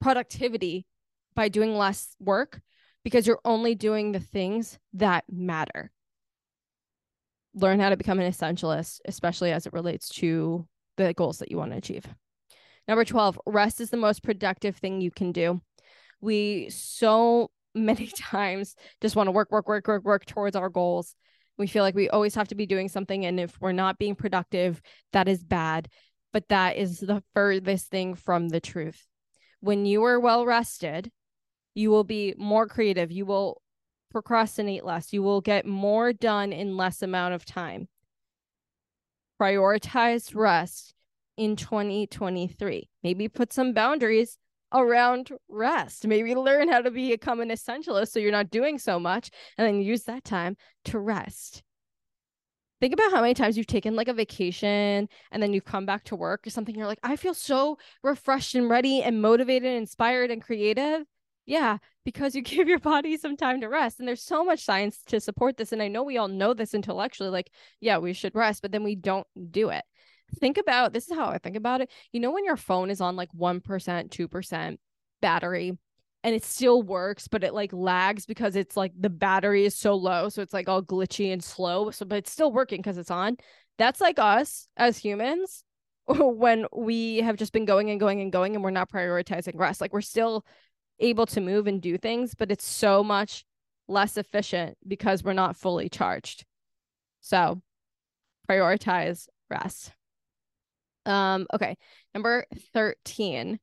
productivity 0.00 0.86
by 1.34 1.48
doing 1.48 1.74
less 1.74 2.14
work 2.20 2.60
because 3.04 3.26
you're 3.26 3.40
only 3.44 3.74
doing 3.74 4.12
the 4.12 4.20
things 4.20 4.78
that 4.92 5.24
matter. 5.30 5.90
Learn 7.54 7.80
how 7.80 7.90
to 7.90 7.96
become 7.96 8.20
an 8.20 8.30
essentialist, 8.30 9.00
especially 9.06 9.50
as 9.50 9.66
it 9.66 9.72
relates 9.72 10.08
to 10.10 10.66
the 11.06 11.14
goals 11.14 11.38
that 11.38 11.50
you 11.50 11.56
want 11.56 11.72
to 11.72 11.78
achieve. 11.78 12.06
Number 12.88 13.04
12, 13.04 13.40
rest 13.46 13.80
is 13.80 13.90
the 13.90 13.96
most 13.96 14.22
productive 14.22 14.76
thing 14.76 15.00
you 15.00 15.10
can 15.10 15.32
do. 15.32 15.60
We 16.20 16.70
so 16.70 17.50
many 17.74 18.08
times 18.08 18.74
just 19.00 19.16
want 19.16 19.28
to 19.28 19.32
work, 19.32 19.52
work, 19.52 19.68
work, 19.68 19.86
work, 19.86 20.04
work 20.04 20.26
towards 20.26 20.56
our 20.56 20.68
goals. 20.68 21.14
We 21.56 21.66
feel 21.66 21.84
like 21.84 21.94
we 21.94 22.08
always 22.08 22.34
have 22.34 22.48
to 22.48 22.54
be 22.54 22.66
doing 22.66 22.88
something. 22.88 23.26
And 23.26 23.38
if 23.38 23.60
we're 23.60 23.72
not 23.72 23.98
being 23.98 24.14
productive, 24.14 24.80
that 25.12 25.28
is 25.28 25.44
bad. 25.44 25.88
But 26.32 26.48
that 26.48 26.76
is 26.76 27.00
the 27.00 27.22
furthest 27.34 27.90
thing 27.90 28.14
from 28.14 28.48
the 28.48 28.60
truth. 28.60 29.06
When 29.60 29.84
you 29.84 30.02
are 30.04 30.18
well 30.18 30.46
rested, 30.46 31.10
you 31.74 31.90
will 31.90 32.04
be 32.04 32.34
more 32.38 32.66
creative. 32.66 33.12
You 33.12 33.26
will 33.26 33.60
procrastinate 34.10 34.84
less. 34.84 35.12
You 35.12 35.22
will 35.22 35.40
get 35.40 35.66
more 35.66 36.12
done 36.12 36.52
in 36.52 36.76
less 36.76 37.02
amount 37.02 37.34
of 37.34 37.44
time. 37.44 37.88
Prioritize 39.40 40.34
rest 40.34 40.94
in 41.36 41.56
2023. 41.56 42.90
Maybe 43.02 43.28
put 43.28 43.52
some 43.52 43.72
boundaries 43.72 44.36
around 44.72 45.30
rest. 45.48 46.06
Maybe 46.06 46.34
learn 46.34 46.68
how 46.68 46.82
to 46.82 46.90
become 46.90 47.40
an 47.40 47.48
essentialist 47.48 48.08
so 48.08 48.18
you're 48.18 48.32
not 48.32 48.50
doing 48.50 48.78
so 48.78 49.00
much 49.00 49.30
and 49.56 49.66
then 49.66 49.80
use 49.80 50.04
that 50.04 50.24
time 50.24 50.56
to 50.84 50.98
rest. 50.98 51.62
Think 52.80 52.94
about 52.94 53.12
how 53.12 53.20
many 53.20 53.34
times 53.34 53.56
you've 53.56 53.66
taken 53.66 53.94
like 53.94 54.08
a 54.08 54.14
vacation 54.14 55.08
and 55.30 55.42
then 55.42 55.52
you've 55.52 55.64
come 55.64 55.86
back 55.86 56.04
to 56.04 56.16
work 56.16 56.46
or 56.46 56.50
something. 56.50 56.74
You're 56.74 56.86
like, 56.86 57.00
I 57.02 57.16
feel 57.16 57.34
so 57.34 57.78
refreshed 58.02 58.54
and 58.54 58.70
ready 58.70 59.02
and 59.02 59.20
motivated, 59.20 59.68
and 59.68 59.78
inspired 59.78 60.30
and 60.30 60.42
creative. 60.42 61.04
Yeah, 61.50 61.78
because 62.04 62.36
you 62.36 62.42
give 62.54 62.68
your 62.68 62.78
body 62.78 63.16
some 63.16 63.36
time 63.36 63.60
to 63.60 63.68
rest. 63.68 63.98
And 63.98 64.06
there's 64.06 64.22
so 64.22 64.44
much 64.44 64.64
science 64.64 65.02
to 65.08 65.18
support 65.18 65.56
this. 65.56 65.72
And 65.72 65.82
I 65.82 65.88
know 65.88 66.04
we 66.04 66.16
all 66.16 66.28
know 66.28 66.54
this 66.54 66.74
intellectually, 66.74 67.28
like, 67.28 67.50
yeah, 67.80 67.98
we 67.98 68.12
should 68.12 68.36
rest, 68.36 68.62
but 68.62 68.70
then 68.70 68.84
we 68.84 68.94
don't 68.94 69.26
do 69.50 69.70
it. 69.70 69.84
Think 70.38 70.58
about 70.58 70.92
this 70.92 71.10
is 71.10 71.16
how 71.16 71.26
I 71.26 71.38
think 71.38 71.56
about 71.56 71.80
it. 71.80 71.90
You 72.12 72.20
know, 72.20 72.30
when 72.30 72.44
your 72.44 72.56
phone 72.56 72.88
is 72.88 73.00
on 73.00 73.16
like 73.16 73.30
1%, 73.36 73.62
2% 73.62 74.76
battery 75.20 75.76
and 76.22 76.34
it 76.36 76.44
still 76.44 76.84
works, 76.84 77.26
but 77.26 77.42
it 77.42 77.52
like 77.52 77.72
lags 77.72 78.26
because 78.26 78.54
it's 78.54 78.76
like 78.76 78.92
the 78.96 79.10
battery 79.10 79.64
is 79.64 79.76
so 79.76 79.96
low. 79.96 80.28
So 80.28 80.42
it's 80.42 80.54
like 80.54 80.68
all 80.68 80.84
glitchy 80.84 81.32
and 81.32 81.42
slow. 81.42 81.90
So, 81.90 82.06
but 82.06 82.18
it's 82.18 82.30
still 82.30 82.52
working 82.52 82.78
because 82.78 82.96
it's 82.96 83.10
on. 83.10 83.38
That's 83.76 84.00
like 84.00 84.20
us 84.20 84.68
as 84.76 84.98
humans 84.98 85.64
when 86.06 86.66
we 86.72 87.16
have 87.18 87.34
just 87.34 87.52
been 87.52 87.64
going 87.64 87.90
and 87.90 87.98
going 87.98 88.20
and 88.20 88.30
going 88.30 88.54
and 88.54 88.62
we're 88.62 88.70
not 88.70 88.88
prioritizing 88.88 89.58
rest. 89.58 89.80
Like 89.80 89.92
we're 89.92 90.00
still 90.00 90.44
able 91.00 91.26
to 91.26 91.40
move 91.40 91.66
and 91.66 91.80
do 91.80 91.98
things, 91.98 92.34
but 92.34 92.50
it's 92.50 92.64
so 92.64 93.02
much 93.02 93.44
less 93.88 94.16
efficient 94.16 94.76
because 94.86 95.24
we're 95.24 95.32
not 95.32 95.56
fully 95.56 95.88
charged. 95.88 96.44
So 97.20 97.60
prioritize 98.48 99.28
rest. 99.50 99.92
Um, 101.06 101.46
okay. 101.52 101.76
Number 102.14 102.46
13. 102.72 103.58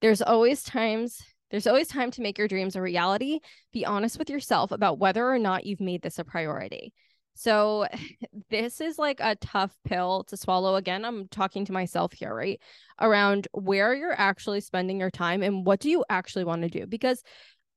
There's 0.00 0.22
always 0.22 0.62
times 0.62 1.22
there's 1.50 1.66
always 1.66 1.86
time 1.88 2.10
to 2.12 2.22
make 2.22 2.38
your 2.38 2.48
dreams 2.48 2.74
a 2.74 2.82
reality. 2.82 3.38
Be 3.72 3.86
honest 3.86 4.18
with 4.18 4.28
yourself 4.28 4.72
about 4.72 4.98
whether 4.98 5.28
or 5.28 5.38
not 5.38 5.64
you've 5.64 5.80
made 5.80 6.02
this 6.02 6.18
a 6.18 6.24
priority. 6.24 6.92
So, 7.36 7.86
this 8.50 8.80
is 8.80 8.98
like 8.98 9.20
a 9.20 9.36
tough 9.36 9.76
pill 9.84 10.24
to 10.24 10.36
swallow. 10.36 10.74
Again, 10.76 11.04
I'm 11.04 11.28
talking 11.28 11.64
to 11.66 11.72
myself 11.72 12.12
here, 12.12 12.34
right? 12.34 12.60
Around 13.00 13.46
where 13.52 13.94
you're 13.94 14.18
actually 14.18 14.60
spending 14.60 14.98
your 14.98 15.10
time 15.10 15.42
and 15.42 15.64
what 15.64 15.80
do 15.80 15.90
you 15.90 16.04
actually 16.08 16.44
want 16.44 16.62
to 16.62 16.68
do? 16.68 16.86
Because 16.86 17.22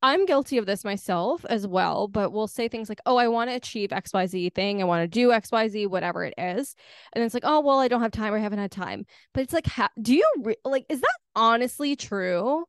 I'm 0.02 0.26
guilty 0.26 0.58
of 0.58 0.66
this 0.66 0.86
myself 0.86 1.44
as 1.50 1.68
well, 1.68 2.08
but 2.08 2.32
we'll 2.32 2.48
say 2.48 2.70
things 2.70 2.88
like, 2.88 3.02
oh, 3.06 3.18
I 3.18 3.28
want 3.28 3.50
to 3.50 3.56
achieve 3.56 3.92
XYZ 3.92 4.54
thing. 4.56 4.82
I 4.82 4.86
want 4.86 5.04
to 5.04 5.08
do 5.08 5.32
XYZ, 5.32 5.88
whatever 5.88 6.24
it 6.24 6.34
is. 6.38 6.74
And 7.12 7.24
it's 7.24 7.34
like, 7.34 7.44
oh, 7.46 7.60
well, 7.60 7.80
I 7.80 7.90
don't 7.90 8.02
have 8.02 8.12
time. 8.12 8.34
or 8.34 8.38
I 8.38 8.42
haven't 8.42 8.60
had 8.60 8.72
time. 8.72 9.06
But 9.34 9.44
it's 9.44 9.52
like, 9.54 9.68
ha- 9.68 9.90
do 10.02 10.16
you 10.16 10.26
re- 10.42 10.56
like, 10.64 10.86
is 10.88 11.02
that 11.02 11.18
honestly 11.36 11.98
true? 11.98 12.64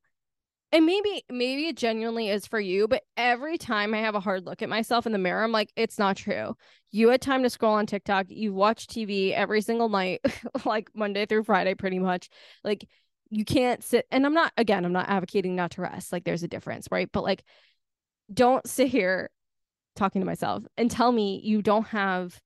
And 0.73 0.87
maybe, 0.87 1.25
maybe 1.29 1.67
it 1.67 1.77
genuinely 1.77 2.29
is 2.29 2.47
for 2.47 2.61
you, 2.61 2.87
but 2.87 3.03
every 3.17 3.59
time 3.59 3.93
I 3.93 3.99
have 3.99 4.15
a 4.15 4.21
hard 4.21 4.47
look 4.47 4.63
at 4.63 4.69
myself 4.69 5.05
in 5.05 5.13
the 5.13 5.19
mirror, 5.19 5.43
I'm 5.43 5.51
like, 5.51 5.73
it's 5.75 5.99
not 5.99 6.17
true. 6.17 6.55
You 6.93 7.09
had 7.09 7.21
time 7.21 7.43
to 7.43 7.51
scroll 7.51 7.75
on 7.75 7.87
TikTok. 7.87 8.27
You 8.29 8.55
watch 8.55 8.87
TV 8.87 9.33
every 9.33 9.63
single 9.63 9.89
night, 9.89 10.21
like 10.65 10.89
Monday 10.95 11.27
through 11.27 11.45
Friday, 11.45 11.75
pretty 11.75 11.99
much. 11.99 12.29
Like, 12.63 12.87
you 13.31 13.45
can't 13.45 13.83
sit 13.83 14.07
and 14.11 14.27
i'm 14.27 14.35
not 14.35 14.53
again 14.57 14.85
i'm 14.85 14.93
not 14.93 15.09
advocating 15.09 15.55
not 15.55 15.71
to 15.71 15.81
rest 15.81 16.13
like 16.13 16.25
there's 16.25 16.43
a 16.43 16.49
difference 16.49 16.89
right 16.91 17.09
but 17.13 17.23
like 17.23 17.45
don't 18.33 18.69
sit 18.69 18.89
here 18.89 19.31
talking 19.97 20.21
to 20.21 20.27
myself 20.27 20.65
and 20.77 20.91
tell 20.91 21.11
me 21.11 21.41
you 21.43 21.63
don't 21.63 21.87
have 21.87 22.41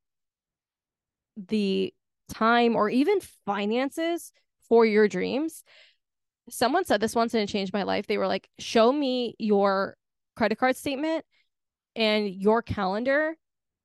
the 1.36 1.92
time 2.28 2.76
or 2.76 2.88
even 2.88 3.18
finances 3.44 4.32
for 4.68 4.86
your 4.86 5.08
dreams 5.08 5.64
someone 6.48 6.84
said 6.84 7.00
this 7.00 7.14
once 7.14 7.34
and 7.34 7.42
it 7.42 7.48
changed 7.48 7.72
my 7.72 7.82
life 7.82 8.06
they 8.06 8.18
were 8.18 8.26
like 8.26 8.48
show 8.58 8.92
me 8.92 9.34
your 9.38 9.96
credit 10.36 10.58
card 10.58 10.76
statement 10.76 11.24
and 11.96 12.28
your 12.28 12.62
calendar 12.62 13.34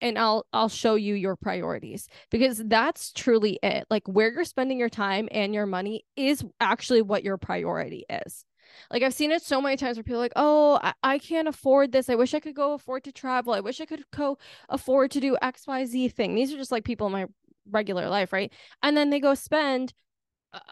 and 0.02 0.18
I'll 0.18 0.46
I'll 0.54 0.70
show 0.70 0.96
you 0.96 1.14
your 1.14 1.36
priorities 1.36 2.08
because 2.32 2.62
that's 2.66 3.12
truly 3.12 3.60
it. 3.62 3.86
Like 3.90 4.08
where 4.08 4.32
you're 4.32 4.46
spending 4.46 4.80
your 4.80 4.90
time 4.90 5.28
and 5.32 5.54
your 5.54 5.66
money 5.66 6.06
is 6.16 6.44
actually 6.60 7.02
what 7.02 7.24
your 7.24 7.38
priority 7.38 8.06
is. 8.10 8.46
Like 8.92 9.04
I've 9.04 9.14
seen 9.14 9.32
it 9.32 9.42
so 9.42 9.62
many 9.62 9.78
times 9.78 9.98
where 9.98 10.04
people 10.04 10.20
like, 10.20 10.34
"Oh, 10.36 10.80
I, 10.82 10.94
I 11.04 11.18
can't 11.20 11.48
afford 11.48 11.92
this. 11.92 12.10
I 12.10 12.16
wish 12.16 12.34
I 12.34 12.40
could 12.40 12.56
go 12.56 12.74
afford 12.74 13.04
to 13.06 13.12
travel. 13.12 13.54
I 13.54 13.60
wish 13.62 13.82
I 13.82 13.86
could 13.86 14.04
go 14.12 14.38
afford 14.70 15.12
to 15.12 15.20
do 15.20 15.38
XYZ 15.42 16.14
thing." 16.14 16.36
These 16.36 16.54
are 16.54 16.58
just 16.58 16.72
like 16.72 16.84
people 16.84 17.08
in 17.08 17.14
my 17.14 17.26
regular 17.70 18.10
life, 18.10 18.32
right? 18.32 18.52
And 18.84 18.96
then 18.96 19.10
they 19.10 19.20
go 19.20 19.34
spend 19.36 19.94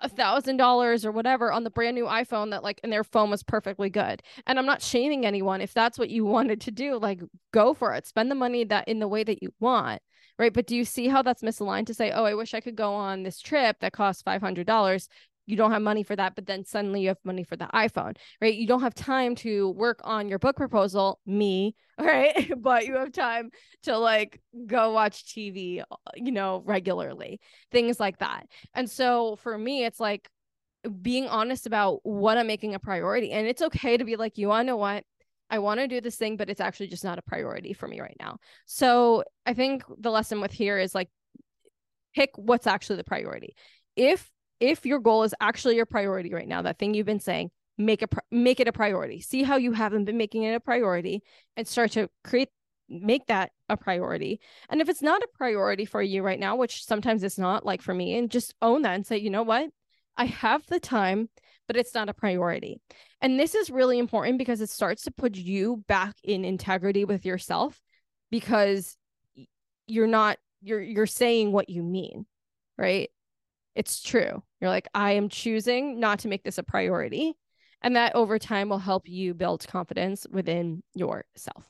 a 0.01 0.09
thousand 0.09 0.57
dollars 0.57 1.05
or 1.05 1.11
whatever 1.11 1.51
on 1.51 1.63
the 1.63 1.69
brand 1.69 1.95
new 1.95 2.05
iPhone 2.05 2.51
that 2.51 2.63
like 2.63 2.79
and 2.83 2.91
their 2.91 3.03
phone 3.03 3.29
was 3.29 3.43
perfectly 3.43 3.89
good. 3.89 4.21
And 4.45 4.57
I'm 4.57 4.65
not 4.65 4.81
shaming 4.81 5.25
anyone 5.25 5.61
if 5.61 5.73
that's 5.73 5.99
what 5.99 6.09
you 6.09 6.25
wanted 6.37 6.61
to 6.61 6.71
do, 6.71 6.97
like 6.97 7.21
go 7.51 7.73
for 7.73 7.93
it. 7.93 8.07
Spend 8.07 8.31
the 8.31 8.35
money 8.35 8.63
that 8.65 8.87
in 8.87 8.99
the 8.99 9.07
way 9.07 9.23
that 9.23 9.43
you 9.43 9.53
want. 9.59 10.01
Right. 10.39 10.53
But 10.53 10.67
do 10.67 10.75
you 10.75 10.85
see 10.85 11.07
how 11.07 11.23
that's 11.23 11.41
misaligned 11.41 11.87
to 11.87 11.95
say, 11.95 12.11
oh, 12.11 12.23
I 12.23 12.35
wish 12.35 12.53
I 12.53 12.61
could 12.61 12.75
go 12.75 12.93
on 12.93 13.23
this 13.23 13.39
trip 13.39 13.77
that 13.79 13.93
costs 13.93 14.21
five 14.21 14.41
hundred 14.41 14.67
dollars 14.67 15.09
you 15.47 15.55
don't 15.55 15.71
have 15.71 15.81
money 15.81 16.03
for 16.03 16.15
that, 16.15 16.35
but 16.35 16.45
then 16.45 16.65
suddenly 16.65 17.01
you 17.01 17.07
have 17.07 17.17
money 17.23 17.43
for 17.43 17.55
the 17.55 17.65
iPhone, 17.73 18.17
right? 18.41 18.53
You 18.53 18.67
don't 18.67 18.81
have 18.81 18.93
time 18.93 19.33
to 19.37 19.69
work 19.71 20.01
on 20.03 20.27
your 20.27 20.37
book 20.37 20.57
proposal, 20.57 21.19
me, 21.25 21.75
right? 21.99 22.51
but 22.61 22.85
you 22.85 22.95
have 22.95 23.13
time 23.13 23.49
to 23.83 23.97
like 23.97 24.39
go 24.67 24.91
watch 24.91 25.25
TV, 25.25 25.81
uh, 25.81 25.95
you 26.15 26.31
know, 26.31 26.61
regularly, 26.65 27.39
things 27.71 27.99
like 27.99 28.19
that. 28.19 28.45
And 28.75 28.91
so 28.91 29.37
for 29.37 29.57
me, 29.57 29.85
it's 29.85 29.99
like 29.99 30.29
being 31.01 31.27
honest 31.27 31.65
about 31.65 32.01
what 32.03 32.37
I'm 32.37 32.47
making 32.47 32.75
a 32.75 32.79
priority. 32.79 33.31
And 33.31 33.47
it's 33.47 33.61
okay 33.61 33.97
to 33.97 34.03
be 34.03 34.17
like, 34.17 34.37
you 34.37 34.49
want 34.49 34.65
to 34.65 34.67
know 34.67 34.77
what? 34.77 35.03
I 35.49 35.59
want 35.59 35.79
to 35.79 35.87
do 35.87 36.01
this 36.01 36.17
thing, 36.17 36.35
but 36.35 36.49
it's 36.49 36.59
actually 36.59 36.87
just 36.87 37.05
not 37.05 37.17
a 37.17 37.21
priority 37.21 37.71
for 37.71 37.87
me 37.87 38.01
right 38.01 38.17
now. 38.19 38.37
So 38.65 39.23
I 39.45 39.53
think 39.53 39.83
the 39.97 40.11
lesson 40.11 40.41
with 40.41 40.51
here 40.51 40.77
is 40.77 40.93
like, 40.93 41.09
pick 42.13 42.31
what's 42.35 42.67
actually 42.67 42.97
the 42.97 43.05
priority. 43.05 43.55
If 43.95 44.29
if 44.59 44.85
your 44.85 44.99
goal 44.99 45.23
is 45.23 45.35
actually 45.39 45.75
your 45.75 45.85
priority 45.85 46.33
right 46.33 46.47
now, 46.47 46.61
that 46.61 46.79
thing 46.79 46.93
you've 46.93 47.05
been 47.05 47.19
saying, 47.19 47.51
make 47.77 48.01
a 48.01 48.07
make 48.31 48.59
it 48.59 48.67
a 48.67 48.71
priority. 48.71 49.21
See 49.21 49.43
how 49.43 49.57
you 49.57 49.71
haven't 49.71 50.05
been 50.05 50.17
making 50.17 50.43
it 50.43 50.55
a 50.55 50.59
priority 50.59 51.23
and 51.55 51.67
start 51.67 51.91
to 51.91 52.09
create 52.23 52.49
make 52.89 53.25
that 53.27 53.51
a 53.69 53.77
priority. 53.77 54.39
And 54.69 54.81
if 54.81 54.89
it's 54.89 55.01
not 55.01 55.21
a 55.21 55.27
priority 55.33 55.85
for 55.85 56.01
you 56.01 56.23
right 56.23 56.39
now, 56.39 56.55
which 56.55 56.85
sometimes 56.85 57.23
it's 57.23 57.37
not 57.37 57.65
like 57.65 57.81
for 57.81 57.93
me, 57.93 58.17
and 58.17 58.31
just 58.31 58.53
own 58.61 58.83
that 58.83 58.95
and 58.95 59.05
say, 59.05 59.17
you 59.17 59.29
know 59.29 59.43
what? 59.43 59.69
I 60.15 60.25
have 60.25 60.65
the 60.67 60.79
time, 60.79 61.29
but 61.67 61.77
it's 61.77 61.93
not 61.93 62.09
a 62.09 62.13
priority. 62.13 62.79
And 63.21 63.39
this 63.39 63.55
is 63.55 63.69
really 63.69 63.99
important 63.99 64.37
because 64.37 64.61
it 64.61 64.69
starts 64.69 65.03
to 65.03 65.11
put 65.11 65.35
you 65.35 65.83
back 65.87 66.15
in 66.23 66.45
integrity 66.45 67.05
with 67.05 67.25
yourself 67.25 67.79
because 68.31 68.97
you're 69.85 70.07
not 70.07 70.37
you're 70.61 70.81
you're 70.81 71.05
saying 71.05 71.51
what 71.51 71.69
you 71.69 71.83
mean, 71.83 72.25
right? 72.77 73.09
It's 73.77 74.01
true. 74.01 74.41
You're 74.59 74.71
like, 74.71 74.87
I 74.95 75.11
am 75.11 75.29
choosing 75.29 75.99
not 75.99 76.19
to 76.19 76.27
make 76.27 76.43
this 76.43 76.57
a 76.57 76.63
priority. 76.63 77.35
And 77.83 77.95
that 77.95 78.15
over 78.15 78.39
time 78.39 78.69
will 78.69 78.79
help 78.79 79.07
you 79.07 79.35
build 79.35 79.67
confidence 79.67 80.25
within 80.31 80.81
yourself. 80.95 81.69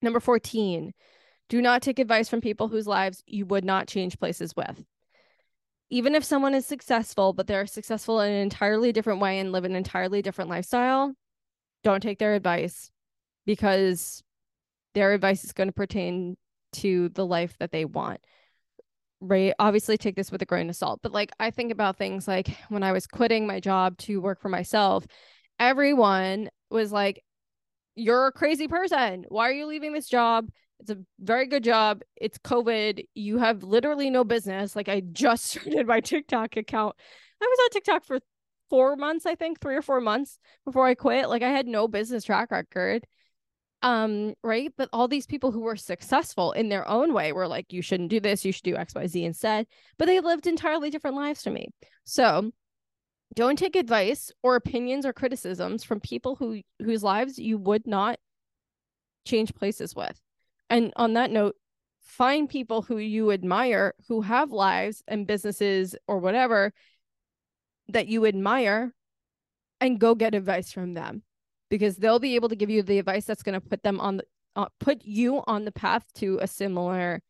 Number 0.00 0.20
14, 0.20 0.94
do 1.50 1.60
not 1.60 1.82
take 1.82 1.98
advice 1.98 2.30
from 2.30 2.40
people 2.40 2.68
whose 2.68 2.86
lives 2.86 3.22
you 3.26 3.44
would 3.44 3.62
not 3.62 3.88
change 3.88 4.18
places 4.18 4.56
with. 4.56 4.82
Even 5.90 6.14
if 6.14 6.24
someone 6.24 6.54
is 6.54 6.64
successful, 6.64 7.34
but 7.34 7.46
they're 7.46 7.66
successful 7.66 8.20
in 8.20 8.32
an 8.32 8.40
entirely 8.40 8.90
different 8.90 9.20
way 9.20 9.38
and 9.38 9.52
live 9.52 9.64
an 9.64 9.76
entirely 9.76 10.22
different 10.22 10.48
lifestyle, 10.48 11.12
don't 11.84 12.02
take 12.02 12.18
their 12.18 12.34
advice 12.34 12.90
because 13.44 14.22
their 14.94 15.12
advice 15.12 15.44
is 15.44 15.52
going 15.52 15.68
to 15.68 15.74
pertain 15.74 16.38
to 16.72 17.10
the 17.10 17.26
life 17.26 17.54
that 17.58 17.70
they 17.70 17.84
want 17.84 18.20
right 19.20 19.52
obviously 19.58 19.96
take 19.96 20.14
this 20.14 20.30
with 20.30 20.42
a 20.42 20.46
grain 20.46 20.70
of 20.70 20.76
salt 20.76 21.00
but 21.02 21.12
like 21.12 21.30
i 21.40 21.50
think 21.50 21.72
about 21.72 21.96
things 21.96 22.28
like 22.28 22.48
when 22.68 22.82
i 22.82 22.92
was 22.92 23.06
quitting 23.06 23.46
my 23.46 23.58
job 23.58 23.96
to 23.98 24.20
work 24.20 24.40
for 24.40 24.48
myself 24.48 25.04
everyone 25.58 26.48
was 26.70 26.92
like 26.92 27.22
you're 27.98 28.28
a 28.28 28.32
crazy 28.32 28.68
person. 28.68 29.26
Why 29.28 29.48
are 29.48 29.52
you 29.52 29.66
leaving 29.66 29.92
this 29.92 30.08
job? 30.08 30.48
It's 30.78 30.90
a 30.90 30.98
very 31.18 31.46
good 31.46 31.64
job. 31.64 32.02
It's 32.16 32.38
covid. 32.38 33.04
You 33.14 33.38
have 33.38 33.64
literally 33.64 34.08
no 34.08 34.22
business. 34.24 34.76
Like 34.76 34.88
i 34.88 35.00
just 35.00 35.44
started 35.50 35.86
my 35.86 36.00
tiktok 36.00 36.56
account. 36.56 36.94
I 37.42 37.44
was 37.44 37.58
on 37.64 37.70
tiktok 37.70 38.04
for 38.04 38.20
four 38.70 38.96
months 38.96 39.24
i 39.24 39.34
think 39.34 39.58
three 39.60 39.74
or 39.74 39.80
four 39.80 39.98
months 39.98 40.38
before 40.64 40.86
i 40.86 40.94
quit. 40.94 41.28
Like 41.28 41.42
i 41.42 41.50
had 41.50 41.66
no 41.66 41.88
business 41.88 42.24
track 42.24 42.50
record 42.50 43.04
um 43.82 44.34
right? 44.42 44.72
But 44.76 44.88
all 44.92 45.08
these 45.08 45.26
people 45.26 45.52
who 45.52 45.60
were 45.60 45.76
successful 45.76 46.52
in 46.52 46.68
their 46.68 46.86
own 46.88 47.12
way 47.12 47.32
were 47.32 47.46
like 47.46 47.72
you 47.72 47.82
shouldn't 47.82 48.10
do 48.10 48.20
this. 48.20 48.44
You 48.44 48.52
should 48.52 48.64
do 48.64 48.74
xyz 48.74 49.22
instead. 49.24 49.66
But 49.98 50.06
they 50.06 50.20
lived 50.20 50.46
entirely 50.46 50.90
different 50.90 51.16
lives 51.16 51.42
from 51.42 51.54
me. 51.54 51.68
So 52.04 52.50
don't 53.34 53.58
take 53.58 53.76
advice 53.76 54.32
or 54.42 54.56
opinions 54.56 55.06
or 55.06 55.12
criticisms 55.12 55.84
from 55.84 56.00
people 56.00 56.36
who 56.36 56.62
whose 56.80 57.02
lives 57.02 57.38
you 57.38 57.58
would 57.58 57.86
not 57.86 58.18
change 59.24 59.54
places 59.54 59.94
with. 59.94 60.20
And 60.70 60.92
on 60.96 61.14
that 61.14 61.30
note 61.30 61.56
find 62.00 62.48
people 62.48 62.82
who 62.82 62.96
you 62.96 63.30
admire 63.30 63.94
who 64.08 64.22
have 64.22 64.50
lives 64.50 65.02
and 65.06 65.26
businesses 65.26 65.94
or 66.08 66.18
whatever 66.18 66.72
that 67.88 68.08
you 68.08 68.26
admire 68.26 68.94
and 69.80 70.00
go 70.00 70.14
get 70.14 70.34
advice 70.34 70.72
from 70.72 70.94
them 70.94 71.22
because 71.70 71.96
they'll 71.96 72.18
be 72.18 72.34
able 72.34 72.48
to 72.48 72.56
give 72.56 72.70
you 72.70 72.82
the 72.82 72.98
advice 72.98 73.24
that's 73.24 73.42
going 73.42 73.60
to 73.60 73.66
put 73.66 73.82
them 73.82 74.00
on 74.00 74.18
the 74.18 74.24
uh, 74.56 74.66
put 74.80 75.04
you 75.04 75.42
on 75.46 75.64
the 75.64 75.72
path 75.72 76.04
to 76.14 76.38
a 76.42 76.46
similar 76.46 77.22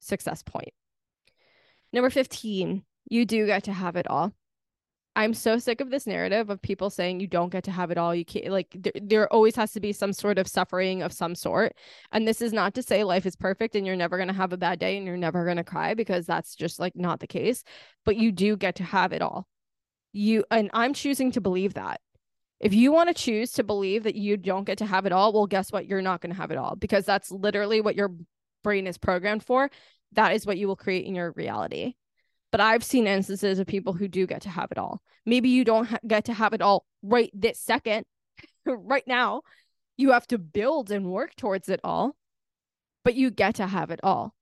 success 0.00 0.42
point. 0.42 0.72
Number 1.92 2.10
15, 2.10 2.84
you 3.10 3.24
do 3.24 3.46
get 3.46 3.64
to 3.64 3.72
have 3.72 3.96
it 3.96 4.08
all. 4.08 4.32
I'm 5.16 5.32
so 5.32 5.58
sick 5.58 5.80
of 5.80 5.90
this 5.90 6.06
narrative 6.06 6.50
of 6.50 6.60
people 6.60 6.90
saying 6.90 7.20
you 7.20 7.28
don't 7.28 7.50
get 7.50 7.64
to 7.64 7.70
have 7.70 7.92
it 7.92 7.98
all. 7.98 8.14
You 8.14 8.24
can't 8.24 8.48
like 8.48 8.74
there, 8.76 8.92
there 9.00 9.32
always 9.32 9.54
has 9.54 9.72
to 9.72 9.80
be 9.80 9.92
some 9.92 10.12
sort 10.12 10.38
of 10.38 10.48
suffering 10.48 11.02
of 11.02 11.12
some 11.12 11.36
sort. 11.36 11.76
And 12.10 12.26
this 12.26 12.42
is 12.42 12.52
not 12.52 12.74
to 12.74 12.82
say 12.82 13.04
life 13.04 13.24
is 13.24 13.36
perfect 13.36 13.76
and 13.76 13.86
you're 13.86 13.94
never 13.94 14.16
going 14.16 14.28
to 14.28 14.34
have 14.34 14.52
a 14.52 14.56
bad 14.56 14.80
day 14.80 14.96
and 14.96 15.06
you're 15.06 15.16
never 15.16 15.44
going 15.44 15.56
to 15.56 15.64
cry 15.64 15.94
because 15.94 16.26
that's 16.26 16.56
just 16.56 16.80
like 16.80 16.96
not 16.96 17.20
the 17.20 17.28
case, 17.28 17.62
but 18.04 18.16
you 18.16 18.32
do 18.32 18.56
get 18.56 18.76
to 18.76 18.84
have 18.84 19.12
it 19.12 19.22
all. 19.22 19.46
You 20.12 20.44
and 20.50 20.68
I'm 20.72 20.94
choosing 20.94 21.30
to 21.32 21.40
believe 21.40 21.74
that. 21.74 22.00
If 22.64 22.72
you 22.74 22.92
want 22.92 23.14
to 23.14 23.14
choose 23.14 23.52
to 23.52 23.62
believe 23.62 24.04
that 24.04 24.16
you 24.16 24.38
don't 24.38 24.64
get 24.64 24.78
to 24.78 24.86
have 24.86 25.04
it 25.04 25.12
all, 25.12 25.34
well, 25.34 25.46
guess 25.46 25.70
what? 25.70 25.86
You're 25.86 26.02
not 26.02 26.22
going 26.22 26.32
to 26.32 26.40
have 26.40 26.50
it 26.50 26.56
all 26.56 26.76
because 26.76 27.04
that's 27.04 27.30
literally 27.30 27.82
what 27.82 27.94
your 27.94 28.10
brain 28.62 28.86
is 28.86 28.98
programmed 28.98 29.44
for. 29.44 29.70
That 30.12 30.34
is 30.34 30.46
what 30.46 30.56
you 30.56 30.66
will 30.66 30.74
create 30.74 31.04
in 31.04 31.14
your 31.14 31.32
reality. 31.32 31.94
But 32.50 32.62
I've 32.62 32.82
seen 32.82 33.06
instances 33.06 33.58
of 33.58 33.66
people 33.66 33.92
who 33.92 34.08
do 34.08 34.26
get 34.26 34.42
to 34.42 34.48
have 34.48 34.72
it 34.72 34.78
all. 34.78 35.02
Maybe 35.26 35.50
you 35.50 35.62
don't 35.62 35.84
ha- 35.86 35.98
get 36.06 36.24
to 36.24 36.32
have 36.32 36.54
it 36.54 36.62
all 36.62 36.86
right 37.02 37.30
this 37.34 37.60
second, 37.60 38.06
right 38.66 39.06
now, 39.06 39.42
You 39.98 40.12
have 40.12 40.26
to 40.28 40.38
build 40.38 40.90
and 40.90 41.12
work 41.12 41.36
towards 41.36 41.68
it 41.68 41.80
all, 41.84 42.16
but 43.04 43.14
you 43.14 43.30
get 43.30 43.56
to 43.56 43.66
have 43.66 43.90
it 43.90 44.00
all. 44.02 44.34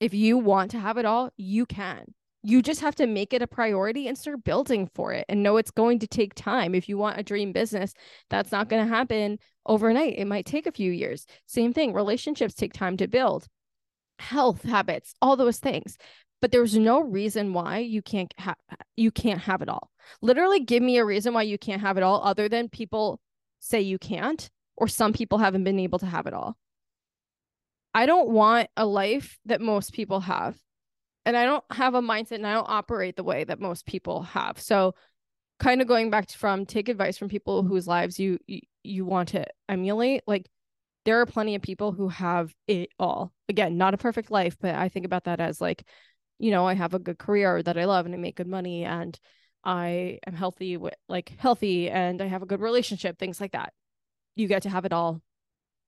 If 0.00 0.12
you 0.12 0.38
want 0.38 0.72
to 0.72 0.80
have 0.80 0.98
it 0.98 1.04
all, 1.06 1.30
you 1.36 1.66
can. 1.66 2.14
You 2.46 2.60
just 2.60 2.82
have 2.82 2.94
to 2.96 3.06
make 3.06 3.32
it 3.32 3.40
a 3.40 3.46
priority 3.46 4.06
and 4.06 4.18
start 4.18 4.44
building 4.44 4.90
for 4.94 5.14
it 5.14 5.24
and 5.30 5.42
know 5.42 5.56
it's 5.56 5.70
going 5.70 5.98
to 6.00 6.06
take 6.06 6.34
time. 6.34 6.74
If 6.74 6.90
you 6.90 6.98
want 6.98 7.18
a 7.18 7.22
dream 7.22 7.52
business, 7.52 7.94
that's 8.28 8.52
not 8.52 8.68
going 8.68 8.84
to 8.84 8.94
happen 8.94 9.38
overnight. 9.64 10.18
It 10.18 10.26
might 10.26 10.44
take 10.44 10.66
a 10.66 10.72
few 10.72 10.92
years. 10.92 11.24
Same 11.46 11.72
thing, 11.72 11.94
relationships 11.94 12.52
take 12.52 12.74
time 12.74 12.98
to 12.98 13.08
build. 13.08 13.46
Health 14.18 14.62
habits, 14.62 15.14
all 15.22 15.36
those 15.36 15.58
things. 15.58 15.96
But 16.42 16.52
there's 16.52 16.76
no 16.76 17.00
reason 17.00 17.54
why 17.54 17.78
you 17.78 18.02
can't 18.02 18.32
have 18.36 18.56
you 18.94 19.10
can't 19.10 19.40
have 19.40 19.62
it 19.62 19.70
all. 19.70 19.90
Literally 20.20 20.60
give 20.60 20.82
me 20.82 20.98
a 20.98 21.04
reason 21.04 21.32
why 21.32 21.42
you 21.42 21.56
can't 21.56 21.80
have 21.80 21.96
it 21.96 22.02
all 22.02 22.22
other 22.22 22.50
than 22.50 22.68
people 22.68 23.18
say 23.60 23.80
you 23.80 23.98
can't 23.98 24.50
or 24.76 24.86
some 24.86 25.14
people 25.14 25.38
haven't 25.38 25.64
been 25.64 25.80
able 25.80 25.98
to 26.00 26.06
have 26.06 26.26
it 26.26 26.34
all. 26.34 26.58
I 27.94 28.04
don't 28.04 28.28
want 28.28 28.68
a 28.76 28.84
life 28.84 29.38
that 29.46 29.62
most 29.62 29.94
people 29.94 30.20
have 30.20 30.58
and 31.26 31.36
I 31.36 31.44
don't 31.44 31.64
have 31.70 31.94
a 31.94 32.02
mindset 32.02 32.36
and 32.36 32.46
I 32.46 32.54
don't 32.54 32.68
operate 32.68 33.16
the 33.16 33.24
way 33.24 33.44
that 33.44 33.60
most 33.60 33.86
people 33.86 34.22
have. 34.22 34.60
So 34.60 34.94
kind 35.58 35.80
of 35.80 35.88
going 35.88 36.10
back 36.10 36.26
to 36.26 36.38
from 36.38 36.66
take 36.66 36.88
advice 36.88 37.16
from 37.16 37.28
people 37.28 37.62
whose 37.62 37.86
lives 37.86 38.18
you, 38.18 38.38
you 38.46 38.60
you 38.82 39.04
want 39.04 39.30
to 39.30 39.46
emulate 39.68 40.22
like 40.26 40.50
there 41.04 41.20
are 41.20 41.26
plenty 41.26 41.54
of 41.54 41.62
people 41.62 41.92
who 41.92 42.08
have 42.08 42.54
it 42.66 42.90
all. 42.98 43.32
Again 43.48 43.78
not 43.78 43.94
a 43.94 43.98
perfect 43.98 44.30
life 44.30 44.56
but 44.60 44.74
i 44.74 44.88
think 44.88 45.06
about 45.06 45.24
that 45.24 45.40
as 45.40 45.60
like 45.60 45.84
you 46.38 46.50
know 46.50 46.66
i 46.66 46.74
have 46.74 46.94
a 46.94 46.98
good 46.98 47.18
career 47.18 47.62
that 47.62 47.78
i 47.78 47.84
love 47.84 48.06
and 48.06 48.14
i 48.14 48.18
make 48.18 48.36
good 48.36 48.48
money 48.48 48.84
and 48.84 49.18
i 49.64 50.18
am 50.26 50.34
healthy 50.34 50.76
with 50.76 50.94
like 51.08 51.32
healthy 51.38 51.88
and 51.90 52.20
i 52.20 52.26
have 52.26 52.42
a 52.42 52.46
good 52.46 52.60
relationship 52.60 53.18
things 53.18 53.40
like 53.40 53.52
that. 53.52 53.72
You 54.36 54.48
get 54.48 54.64
to 54.64 54.68
have 54.68 54.84
it 54.84 54.92
all. 54.92 55.22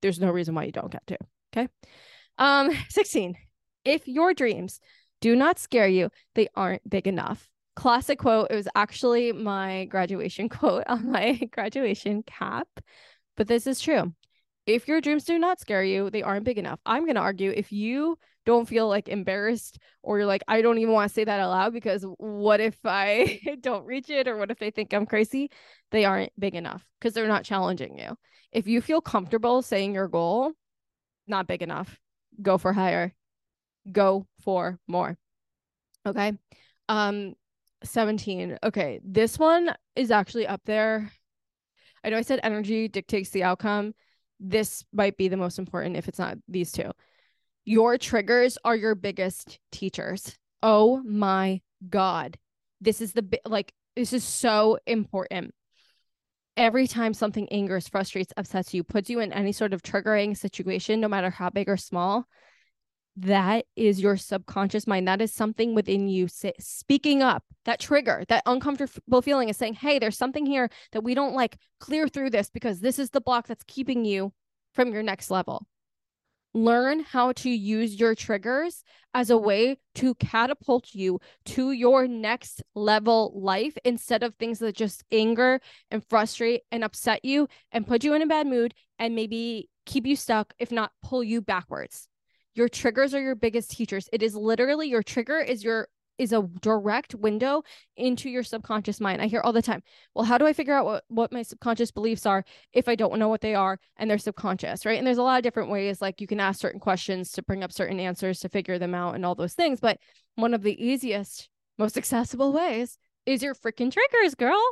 There's 0.03 0.21
no 0.21 0.31
reason 0.31 0.55
why 0.55 0.65
you 0.65 0.73
don't 0.73 0.93
get 0.93 1.07
to 1.09 1.19
okay? 1.53 1.69
Um 2.39 2.71
16 2.89 3.37
if 3.85 4.07
your 4.07 4.35
dreams 4.35 4.81
do 5.21 5.37
not 5.37 5.59
scare 5.59 5.89
you. 5.89 6.11
They 6.35 6.49
aren't 6.55 6.89
big 6.89 7.07
enough. 7.07 7.49
Classic 7.75 8.19
quote. 8.19 8.49
It 8.51 8.57
was 8.57 8.69
actually 8.75 9.33
my 9.33 9.87
graduation 9.87 10.49
quote 10.51 10.85
on 10.87 11.11
my 11.11 11.35
graduation 11.53 12.23
cap, 12.23 12.69
but 13.37 13.49
this 13.49 13.67
is 13.67 13.81
true. 13.81 14.13
If 14.67 14.89
your 14.89 15.01
dreams 15.01 15.25
do 15.25 15.39
not 15.39 15.61
scare 15.61 15.85
you, 15.85 16.11
they 16.11 16.23
aren't 16.23 16.45
big 16.45 16.59
enough. 16.59 16.81
I'm 16.85 17.05
going 17.05 17.15
to 17.15 17.21
argue 17.21 17.53
if 17.53 17.71
you 17.71 18.19
don't 18.45 18.69
feel 18.69 18.89
like 18.89 19.09
embarrassed 19.09 19.79
or 20.03 20.19
you're 20.19 20.27
like, 20.27 20.43
I 20.49 20.61
don't 20.61 20.79
even 20.79 20.93
want 20.93 21.09
to 21.09 21.15
say 21.15 21.23
that 21.23 21.41
aloud 21.41 21.73
because 21.73 22.05
what 22.19 22.61
if 22.61 22.77
I 22.85 23.41
don't 23.61 23.87
reach 23.87 24.11
it 24.11 24.27
or 24.27 24.37
what 24.37 24.51
if 24.51 24.59
they 24.59 24.73
think 24.73 24.93
I'm 24.93 25.07
crazy? 25.07 25.51
They 25.93 26.05
aren't 26.05 26.33
big 26.39 26.57
enough 26.57 26.85
because 26.99 27.15
they're 27.15 27.29
not 27.29 27.45
challenging 27.45 27.97
you. 27.97 28.17
If 28.51 28.67
you 28.67 28.81
feel 28.81 29.01
comfortable 29.01 29.63
saying 29.63 29.95
your 29.95 30.09
goal, 30.09 30.53
not 31.29 31.47
big 31.47 31.63
enough, 31.63 31.97
go 32.43 32.59
for 32.59 32.73
higher 32.73 33.15
go 33.91 34.27
for 34.43 34.79
more. 34.87 35.19
Okay. 36.07 36.33
Um 36.89 37.35
17. 37.85 38.59
Okay, 38.63 39.01
this 39.05 39.39
one 39.39 39.75
is 39.95 40.11
actually 40.11 40.47
up 40.47 40.63
there. 40.65 41.11
I 42.05 42.11
know 42.11 42.19
I 42.19 42.23
said 42.23 42.41
energy 42.43 42.89
dictates 42.89 43.31
the 43.31 43.43
outcome. 43.43 43.95
This 44.39 44.85
might 44.93 45.17
be 45.17 45.29
the 45.29 45.37
most 45.37 45.59
important 45.59 45.97
if 45.97 46.09
it's 46.09 46.19
not 46.19 46.39
these 46.49 46.73
two. 46.73 46.91
Your 47.65 47.99
triggers 47.99 48.59
are 48.65 48.77
your 48.77 48.95
biggest 48.95 49.59
teachers. 49.73 50.37
Oh 50.63 51.03
my 51.03 51.61
god. 51.89 52.37
This 52.81 53.01
is 53.01 53.13
the 53.13 53.41
like 53.45 53.73
this 53.95 54.13
is 54.13 54.25
so 54.25 54.79
important. 54.87 55.55
Every 56.57 56.87
time 56.87 57.13
something 57.13 57.49
angers, 57.51 57.89
frustrates, 57.89 58.33
upsets 58.37 58.73
you, 58.73 58.83
puts 58.83 59.11
you 59.11 59.21
in 59.21 59.33
any 59.33 59.53
sort 59.53 59.75
of 59.75 59.83
triggering 59.83 60.37
situation, 60.37 61.01
no 61.01 61.09
matter 61.09 61.29
how 61.29 61.51
big 61.51 61.69
or 61.69 61.77
small, 61.77 62.27
that 63.17 63.65
is 63.77 64.01
your 64.01 64.17
subconscious 64.17 64.87
mind. 64.87 65.09
That 65.09 65.23
is 65.23 65.33
something 65.33 65.75
within 65.75 66.09
you 66.09 66.29
speaking 66.29 67.23
up. 67.23 67.45
That 67.65 67.81
trigger, 67.81 68.25
that 68.29 68.43
uncomfortable 68.47 69.23
feeling 69.23 69.49
is 69.49 69.57
saying, 69.57 69.75
hey, 69.75 69.99
there's 69.99 70.19
something 70.19 70.47
here 70.47 70.69
that 70.93 71.03
we 71.03 71.15
don't 71.15 71.35
like. 71.35 71.57
Clear 71.81 72.09
through 72.09 72.31
this 72.31 72.51
because 72.51 72.81
this 72.81 72.99
is 72.99 73.11
the 73.11 73.21
block 73.21 73.47
that's 73.47 73.65
keeping 73.67 74.05
you 74.05 74.33
from 74.75 74.93
your 74.93 75.03
next 75.03 75.31
level. 75.31 75.67
Learn 76.53 77.01
how 77.01 77.33
to 77.33 77.51
use 77.51 77.99
your 77.99 78.15
triggers 78.15 78.83
as 79.13 79.31
a 79.31 79.37
way 79.37 79.79
to 79.95 80.15
catapult 80.15 80.95
you 80.95 81.19
to 81.45 81.73
your 81.73 82.07
next 82.07 82.63
level 82.75 83.33
life 83.35 83.77
instead 83.85 84.23
of 84.23 84.35
things 84.35 84.59
that 84.61 84.75
just 84.75 85.05
anger 85.11 85.61
and 85.91 86.05
frustrate 86.09 86.63
and 86.71 86.85
upset 86.85 87.25
you 87.25 87.49
and 87.73 87.87
put 87.87 88.05
you 88.05 88.15
in 88.15 88.23
a 88.23 88.27
bad 88.27 88.47
mood 88.47 88.75
and 88.99 89.15
maybe 89.15 89.69
keep 89.85 90.07
you 90.07 90.17
stuck, 90.17 90.55
if 90.59 90.71
not 90.71 90.93
pull 91.03 91.23
you 91.23 91.41
backwards. 91.43 92.09
Your 92.57 92.69
triggers 92.69 93.15
are 93.15 93.21
your 93.21 93.35
biggest 93.35 93.71
teachers. 93.71 94.09
It 94.13 94.23
is 94.23 94.35
literally 94.35 94.89
your 94.89 95.03
trigger 95.03 95.39
is 95.39 95.63
your 95.63 95.89
is 96.19 96.33
a 96.33 96.49
direct 96.63 97.15
window 97.15 97.63
into 97.97 98.31
your 98.31 98.43
subconscious 98.43 99.01
mind. 99.01 99.21
I 99.21 99.27
hear 99.27 99.43
all 99.43 99.53
the 99.53 99.61
time, 99.61 99.83
well, 100.15 100.25
how 100.25 100.39
do 100.39 100.47
I 100.47 100.55
figure 100.55 100.73
out 100.73 100.87
what, 100.87 101.05
what 101.09 101.33
my 101.33 101.43
subconscious 101.43 101.91
beliefs 101.91 102.25
are 102.25 102.43
if 102.73 102.89
I 102.89 102.95
don't 102.95 103.19
know 103.19 103.29
what 103.29 103.43
they 103.43 103.55
are 103.55 103.79
and 103.99 104.11
they're 104.11 104.17
subconscious, 104.17 104.87
right? 104.87 104.97
And 104.97 105.07
there's 105.07 105.19
a 105.19 105.23
lot 105.23 105.37
of 105.37 105.43
different 105.43 105.71
ways, 105.71 106.01
like 106.01 106.23
you 106.23 106.27
can 106.27 106.41
ask 106.41 106.59
certain 106.59 106.81
questions 106.81 107.33
to 107.33 107.43
bring 107.43 107.63
up 107.63 107.71
certain 107.71 108.01
answers 108.01 108.41
to 108.41 108.49
figure 108.49 108.79
them 108.79 108.95
out 108.95 109.15
and 109.15 109.27
all 109.27 109.35
those 109.35 109.53
things. 109.53 109.79
But 109.79 109.99
one 110.37 110.55
of 110.55 110.63
the 110.63 110.83
easiest, 110.83 111.51
most 111.79 111.99
accessible 111.99 112.53
ways 112.53 112.97
is 113.27 113.43
your 113.43 113.55
freaking 113.55 113.93
triggers, 113.93 114.35
girl. 114.35 114.63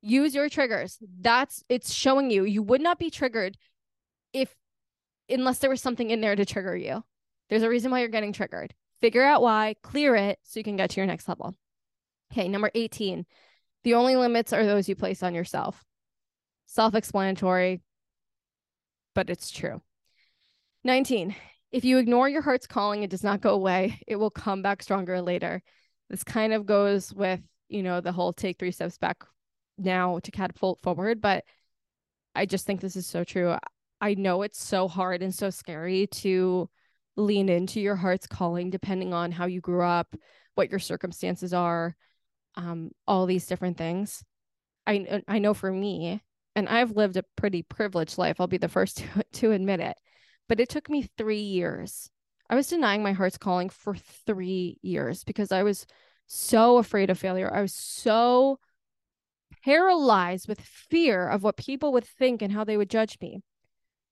Use 0.00 0.34
your 0.34 0.48
triggers. 0.48 0.98
That's 1.20 1.62
it's 1.68 1.94
showing 1.94 2.30
you 2.30 2.42
you 2.44 2.62
would 2.62 2.80
not 2.80 2.98
be 2.98 3.08
triggered 3.08 3.56
if 4.32 4.52
unless 5.28 5.58
there 5.58 5.70
was 5.70 5.80
something 5.80 6.10
in 6.10 6.20
there 6.20 6.34
to 6.34 6.44
trigger 6.44 6.76
you. 6.76 7.04
There's 7.48 7.62
a 7.62 7.68
reason 7.68 7.90
why 7.90 8.00
you're 8.00 8.08
getting 8.08 8.32
triggered. 8.32 8.74
Figure 9.00 9.24
out 9.24 9.42
why, 9.42 9.74
clear 9.82 10.14
it 10.14 10.38
so 10.42 10.60
you 10.60 10.64
can 10.64 10.76
get 10.76 10.90
to 10.90 10.96
your 10.96 11.06
next 11.06 11.28
level. 11.28 11.56
Okay, 12.32 12.48
number 12.48 12.70
18. 12.74 13.26
The 13.84 13.94
only 13.94 14.16
limits 14.16 14.52
are 14.52 14.64
those 14.64 14.88
you 14.88 14.94
place 14.94 15.22
on 15.22 15.34
yourself. 15.34 15.84
Self 16.66 16.94
explanatory, 16.94 17.82
but 19.14 19.28
it's 19.28 19.50
true. 19.50 19.82
19. 20.84 21.34
If 21.70 21.84
you 21.84 21.98
ignore 21.98 22.28
your 22.28 22.42
heart's 22.42 22.66
calling, 22.66 23.02
it 23.02 23.10
does 23.10 23.24
not 23.24 23.40
go 23.40 23.54
away. 23.54 24.00
It 24.06 24.16
will 24.16 24.30
come 24.30 24.62
back 24.62 24.82
stronger 24.82 25.20
later. 25.20 25.62
This 26.10 26.24
kind 26.24 26.52
of 26.52 26.66
goes 26.66 27.12
with, 27.12 27.40
you 27.68 27.82
know, 27.82 28.00
the 28.00 28.12
whole 28.12 28.32
take 28.32 28.58
three 28.58 28.70
steps 28.70 28.98
back 28.98 29.24
now 29.78 30.18
to 30.20 30.30
catapult 30.30 30.80
forward. 30.80 31.20
But 31.20 31.44
I 32.34 32.46
just 32.46 32.66
think 32.66 32.80
this 32.80 32.96
is 32.96 33.06
so 33.06 33.24
true. 33.24 33.56
I 34.00 34.14
know 34.14 34.42
it's 34.42 34.62
so 34.62 34.88
hard 34.88 35.22
and 35.22 35.34
so 35.34 35.50
scary 35.50 36.06
to 36.08 36.68
lean 37.16 37.48
into 37.48 37.80
your 37.80 37.96
heart's 37.96 38.26
calling 38.26 38.70
depending 38.70 39.12
on 39.12 39.30
how 39.32 39.46
you 39.46 39.60
grew 39.60 39.82
up 39.82 40.14
what 40.54 40.70
your 40.70 40.78
circumstances 40.78 41.52
are 41.52 41.96
um 42.56 42.90
all 43.06 43.26
these 43.26 43.46
different 43.46 43.76
things. 43.76 44.22
I 44.86 45.22
i 45.28 45.38
know 45.38 45.54
for 45.54 45.70
me 45.70 46.22
and 46.56 46.68
i've 46.68 46.90
lived 46.96 47.16
a 47.16 47.24
pretty 47.36 47.62
privileged 47.62 48.18
life 48.18 48.40
i'll 48.40 48.46
be 48.46 48.58
the 48.58 48.68
first 48.68 48.96
to, 49.14 49.24
to 49.32 49.52
admit 49.52 49.80
it 49.80 49.96
but 50.48 50.60
it 50.60 50.68
took 50.68 50.90
me 50.90 51.08
3 51.16 51.38
years. 51.38 52.10
I 52.50 52.56
was 52.56 52.68
denying 52.68 53.02
my 53.02 53.12
heart's 53.12 53.38
calling 53.38 53.70
for 53.70 53.94
3 53.94 54.78
years 54.82 55.24
because 55.24 55.52
i 55.52 55.62
was 55.62 55.86
so 56.26 56.78
afraid 56.78 57.10
of 57.10 57.18
failure. 57.18 57.52
I 57.52 57.60
was 57.60 57.74
so 57.74 58.58
paralyzed 59.64 60.48
with 60.48 60.60
fear 60.60 61.28
of 61.28 61.42
what 61.42 61.56
people 61.56 61.92
would 61.92 62.04
think 62.04 62.42
and 62.42 62.52
how 62.52 62.64
they 62.64 62.76
would 62.76 62.90
judge 62.90 63.16
me 63.20 63.42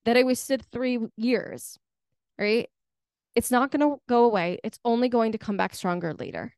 that 0.04 0.16
i 0.16 0.22
wasted 0.22 0.64
3 0.70 0.98
years 1.16 1.78
right 2.38 2.68
it's 3.34 3.50
not 3.50 3.70
going 3.70 3.80
to 3.80 4.00
go 4.08 4.24
away. 4.24 4.58
It's 4.64 4.78
only 4.84 5.08
going 5.08 5.32
to 5.32 5.38
come 5.38 5.56
back 5.56 5.74
stronger 5.74 6.14
later. 6.14 6.54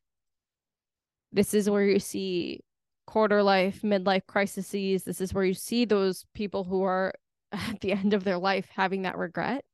This 1.31 1.53
is 1.53 1.69
where 1.69 1.83
you 1.83 1.99
see 1.99 2.61
quarter 3.05 3.43
life, 3.43 3.81
midlife 3.81 4.25
crises. 4.27 5.03
This 5.03 5.21
is 5.21 5.33
where 5.33 5.45
you 5.45 5.53
see 5.53 5.85
those 5.85 6.25
people 6.33 6.63
who 6.63 6.83
are 6.83 7.13
at 7.51 7.81
the 7.81 7.91
end 7.91 8.13
of 8.13 8.23
their 8.23 8.37
life 8.37 8.67
having 8.73 9.03
that 9.03 9.17
regret. 9.17 9.65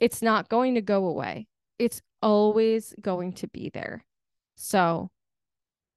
It's 0.00 0.22
not 0.22 0.48
going 0.48 0.74
to 0.74 0.82
go 0.82 1.06
away. 1.06 1.46
It's 1.78 2.02
always 2.20 2.94
going 3.00 3.34
to 3.34 3.48
be 3.48 3.70
there. 3.72 4.04
So 4.56 5.10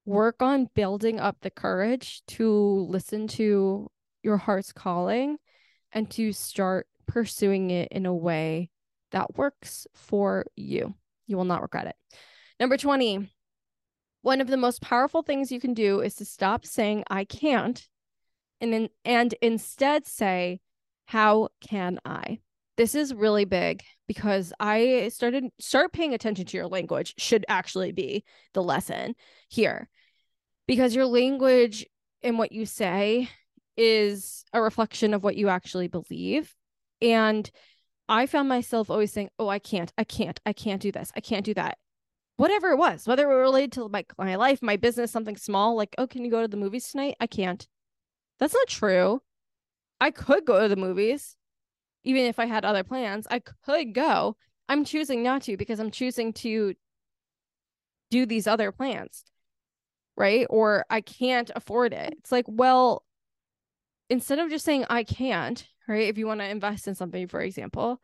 work 0.05 0.41
on 0.41 0.69
building 0.75 1.19
up 1.19 1.37
the 1.41 1.49
courage 1.49 2.21
to 2.27 2.87
listen 2.89 3.27
to 3.27 3.89
your 4.23 4.37
heart's 4.37 4.71
calling 4.71 5.37
and 5.91 6.09
to 6.11 6.31
start 6.31 6.87
pursuing 7.07 7.71
it 7.71 7.89
in 7.91 8.05
a 8.05 8.13
way 8.13 8.69
that 9.11 9.37
works 9.37 9.87
for 9.93 10.45
you. 10.55 10.93
You 11.27 11.37
will 11.37 11.45
not 11.45 11.61
regret 11.61 11.87
it. 11.87 11.95
Number 12.59 12.77
20. 12.77 13.31
One 14.21 14.41
of 14.41 14.47
the 14.47 14.57
most 14.57 14.81
powerful 14.81 15.21
things 15.21 15.51
you 15.51 15.59
can 15.59 15.75
do 15.75 16.01
is 16.01 16.15
to 16.15 16.25
stop 16.25 16.65
saying 16.65 17.03
I 17.09 17.25
can't 17.25 17.87
and 18.59 18.89
and 19.03 19.35
instead 19.41 20.07
say 20.07 20.61
how 21.05 21.49
can 21.61 21.99
I? 22.05 22.39
This 22.77 22.95
is 22.95 23.13
really 23.13 23.45
big 23.45 23.83
because 24.07 24.51
I 24.59 25.09
started 25.13 25.45
start 25.59 25.93
paying 25.93 26.13
attention 26.13 26.45
to 26.45 26.57
your 26.57 26.67
language 26.67 27.13
should 27.17 27.45
actually 27.47 27.91
be 27.91 28.23
the 28.53 28.63
lesson 28.63 29.15
here. 29.49 29.87
Because 30.67 30.95
your 30.95 31.05
language 31.05 31.85
and 32.23 32.39
what 32.39 32.51
you 32.51 32.65
say 32.65 33.29
is 33.77 34.43
a 34.51 34.61
reflection 34.61 35.13
of 35.13 35.23
what 35.23 35.37
you 35.37 35.49
actually 35.49 35.87
believe. 35.87 36.53
And 37.01 37.49
I 38.07 38.25
found 38.25 38.49
myself 38.49 38.89
always 38.89 39.11
saying, 39.11 39.29
Oh, 39.39 39.47
I 39.47 39.59
can't, 39.59 39.91
I 39.97 40.03
can't, 40.03 40.39
I 40.45 40.53
can't 40.53 40.81
do 40.81 40.91
this, 40.91 41.11
I 41.15 41.19
can't 41.21 41.45
do 41.45 41.53
that. 41.55 41.77
Whatever 42.37 42.71
it 42.71 42.77
was, 42.77 43.07
whether 43.07 43.29
it 43.31 43.35
related 43.35 43.71
to 43.73 43.89
my, 43.89 44.05
my 44.17 44.35
life, 44.35 44.61
my 44.61 44.75
business, 44.75 45.11
something 45.11 45.37
small, 45.37 45.75
like, 45.75 45.95
Oh, 45.97 46.07
can 46.07 46.23
you 46.25 46.31
go 46.31 46.41
to 46.41 46.47
the 46.47 46.57
movies 46.57 46.89
tonight? 46.89 47.15
I 47.19 47.27
can't. 47.27 47.67
That's 48.39 48.53
not 48.53 48.67
true. 48.67 49.21
I 49.99 50.11
could 50.11 50.45
go 50.45 50.61
to 50.61 50.67
the 50.67 50.75
movies, 50.75 51.35
even 52.03 52.25
if 52.25 52.37
I 52.37 52.45
had 52.45 52.65
other 52.65 52.83
plans. 52.83 53.27
I 53.29 53.39
could 53.39 53.93
go. 53.93 54.35
I'm 54.67 54.83
choosing 54.83 55.23
not 55.23 55.43
to 55.43 55.57
because 55.57 55.79
I'm 55.79 55.91
choosing 55.91 56.33
to 56.33 56.73
do 58.11 58.25
these 58.25 58.47
other 58.47 58.71
plans, 58.71 59.23
right? 60.17 60.45
Or 60.49 60.85
I 60.89 61.01
can't 61.01 61.49
afford 61.55 61.93
it. 61.93 62.15
It's 62.19 62.31
like, 62.31 62.45
well, 62.47 63.03
instead 64.09 64.39
of 64.39 64.49
just 64.49 64.65
saying 64.65 64.85
I 64.89 65.03
can't, 65.03 65.65
right? 65.87 66.07
If 66.07 66.17
you 66.17 66.27
want 66.27 66.41
to 66.41 66.49
invest 66.49 66.87
in 66.87 66.95
something, 66.95 67.27
for 67.27 67.41
example, 67.41 68.01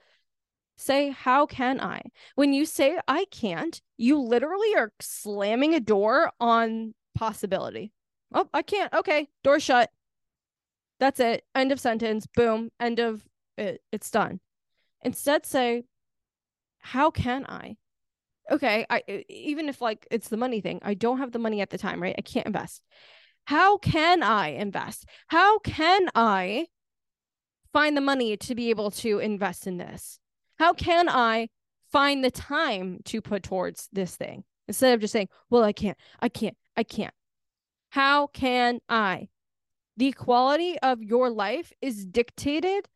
say, 0.78 1.10
How 1.10 1.46
can 1.46 1.80
I? 1.80 2.02
When 2.36 2.54
you 2.54 2.66
say 2.66 3.00
I 3.08 3.26
can't, 3.32 3.82
you 3.98 4.20
literally 4.20 4.76
are 4.76 4.92
slamming 5.00 5.74
a 5.74 5.80
door 5.80 6.32
on 6.40 6.94
possibility. 7.16 7.94
Oh, 8.34 8.50
I 8.54 8.62
can't. 8.62 8.94
Okay, 8.94 9.28
door 9.44 9.60
shut. 9.60 9.90
That's 11.00 11.20
it. 11.20 11.44
End 11.56 11.72
of 11.72 11.80
sentence. 11.80 12.28
Boom. 12.28 12.70
End 12.80 13.00
of 13.00 13.24
it. 13.58 13.82
It's 13.92 14.12
done. 14.12 14.40
Instead, 15.04 15.46
say, 15.46 15.84
How 16.80 17.12
can 17.12 17.46
I? 17.48 17.78
Okay, 18.50 18.86
I 18.90 19.24
even 19.30 19.70
if 19.70 19.82
like 19.82 20.08
it's 20.12 20.28
the 20.28 20.38
money 20.38 20.62
thing, 20.62 20.80
I 20.82 20.94
don't 20.94 21.20
have 21.20 21.32
the 21.32 21.40
money 21.40 21.62
at 21.62 21.70
the 21.70 21.78
time, 21.78 22.02
right? 22.02 22.16
I 22.18 22.22
can't 22.22 22.48
invest. 22.48 22.84
How 23.46 23.78
can 23.78 24.24
I 24.24 24.50
invest? 24.50 25.06
How 25.28 25.60
can 25.60 26.10
I 26.16 26.68
find 27.74 27.96
the 27.96 28.02
money 28.02 28.38
to 28.38 28.56
be 28.56 28.70
able 28.70 28.92
to 28.92 29.20
invest 29.20 29.68
in 29.68 29.78
this? 29.78 30.20
How 30.60 30.74
can 30.74 31.10
I 31.10 31.50
find 31.92 32.24
the 32.24 32.32
time 32.32 33.00
to 33.06 33.22
put 33.22 33.44
towards 33.44 33.90
this 33.92 34.16
thing 34.16 34.44
instead 34.68 34.94
of 34.94 35.02
just 35.02 35.14
saying, 35.14 35.28
well, 35.50 35.64
I 35.64 35.74
can't, 35.74 35.98
I 36.20 36.30
can't, 36.30 36.56
I 36.78 36.84
can't? 36.84 37.14
How 37.90 38.28
can 38.28 38.80
I? 38.88 39.28
The 39.98 40.14
quality 40.14 40.80
of 40.80 41.04
your 41.04 41.30
life 41.30 41.74
is 41.82 42.06
dictated 42.06 42.88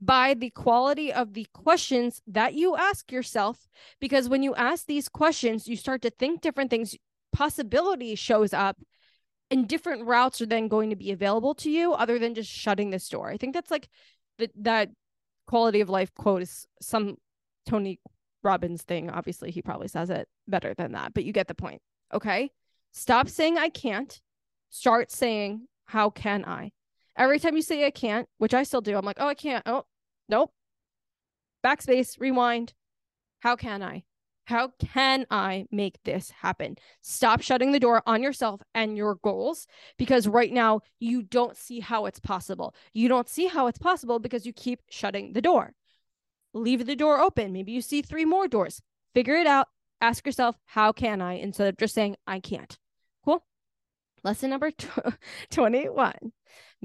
by 0.00 0.34
the 0.34 0.50
quality 0.50 1.12
of 1.12 1.32
the 1.32 1.46
questions 1.54 2.20
that 2.26 2.54
you 2.54 2.76
ask 2.76 3.10
yourself. 3.10 3.68
Because 4.00 4.28
when 4.28 4.42
you 4.42 4.54
ask 4.54 4.86
these 4.86 5.08
questions, 5.08 5.68
you 5.68 5.76
start 5.76 6.02
to 6.02 6.10
think 6.10 6.40
different 6.40 6.70
things, 6.70 6.96
possibility 7.32 8.14
shows 8.16 8.52
up, 8.52 8.78
and 9.50 9.68
different 9.68 10.06
routes 10.06 10.40
are 10.40 10.46
then 10.46 10.68
going 10.68 10.90
to 10.90 10.96
be 10.96 11.12
available 11.12 11.54
to 11.54 11.70
you 11.70 11.92
other 11.92 12.18
than 12.18 12.34
just 12.34 12.50
shutting 12.50 12.90
this 12.90 13.08
door. 13.08 13.30
I 13.30 13.36
think 13.36 13.54
that's 13.54 13.70
like 13.70 13.88
that 14.56 14.90
quality 15.46 15.80
of 15.80 15.88
life 15.88 16.12
quote 16.14 16.42
is 16.42 16.66
some 16.80 17.16
Tony 17.66 18.00
Robbins 18.42 18.82
thing. 18.82 19.10
Obviously, 19.10 19.50
he 19.50 19.62
probably 19.62 19.88
says 19.88 20.10
it 20.10 20.28
better 20.48 20.74
than 20.74 20.92
that, 20.92 21.14
but 21.14 21.24
you 21.24 21.32
get 21.32 21.48
the 21.48 21.54
point. 21.54 21.80
Okay. 22.12 22.50
Stop 22.92 23.28
saying 23.28 23.58
I 23.58 23.68
can't. 23.68 24.20
Start 24.70 25.10
saying, 25.10 25.66
how 25.86 26.10
can 26.10 26.44
I? 26.44 26.72
Every 27.16 27.38
time 27.38 27.56
you 27.56 27.62
say 27.62 27.86
I 27.86 27.90
can't, 27.90 28.28
which 28.38 28.54
I 28.54 28.62
still 28.62 28.80
do, 28.80 28.96
I'm 28.96 29.04
like, 29.04 29.18
oh, 29.20 29.28
I 29.28 29.34
can't. 29.34 29.62
Oh, 29.66 29.84
nope. 30.28 30.50
Backspace, 31.64 32.18
rewind. 32.18 32.72
How 33.40 33.56
can 33.56 33.82
I? 33.82 34.04
How 34.44 34.72
can 34.78 35.24
I 35.30 35.66
make 35.70 36.02
this 36.04 36.30
happen? 36.30 36.76
Stop 37.00 37.42
shutting 37.42 37.72
the 37.72 37.80
door 37.80 38.02
on 38.06 38.22
yourself 38.22 38.60
and 38.74 38.96
your 38.96 39.14
goals 39.16 39.66
because 39.98 40.26
right 40.26 40.52
now 40.52 40.80
you 40.98 41.22
don't 41.22 41.56
see 41.56 41.80
how 41.80 42.06
it's 42.06 42.18
possible. 42.18 42.74
You 42.92 43.08
don't 43.08 43.28
see 43.28 43.46
how 43.46 43.68
it's 43.68 43.78
possible 43.78 44.18
because 44.18 44.44
you 44.44 44.52
keep 44.52 44.80
shutting 44.90 45.32
the 45.32 45.42
door. 45.42 45.74
Leave 46.54 46.86
the 46.86 46.96
door 46.96 47.20
open. 47.20 47.52
Maybe 47.52 47.72
you 47.72 47.80
see 47.80 48.02
three 48.02 48.24
more 48.24 48.48
doors. 48.48 48.82
Figure 49.14 49.36
it 49.36 49.46
out. 49.46 49.68
Ask 50.00 50.26
yourself, 50.26 50.56
how 50.66 50.92
can 50.92 51.22
I? 51.22 51.34
Instead 51.34 51.68
of 51.68 51.78
just 51.78 51.94
saying, 51.94 52.16
I 52.26 52.40
can't. 52.40 52.76
Cool. 53.24 53.44
Lesson 54.24 54.50
number 54.50 54.72
21 55.50 56.14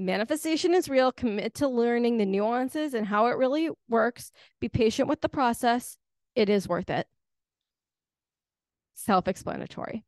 Manifestation 0.00 0.74
is 0.74 0.88
real. 0.88 1.10
Commit 1.10 1.54
to 1.54 1.66
learning 1.66 2.18
the 2.18 2.24
nuances 2.24 2.94
and 2.94 3.04
how 3.04 3.26
it 3.26 3.36
really 3.36 3.68
works. 3.88 4.30
Be 4.60 4.68
patient 4.68 5.08
with 5.08 5.20
the 5.20 5.28
process. 5.28 5.96
It 6.36 6.48
is 6.48 6.68
worth 6.68 6.88
it 6.88 7.08
self-explanatory. 8.98 10.04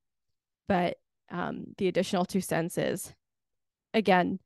But 0.68 0.96
um, 1.30 1.64
the 1.78 1.88
additional 1.88 2.24
two 2.24 2.40
cents 2.40 2.76
is 2.76 3.12
again 3.94 4.38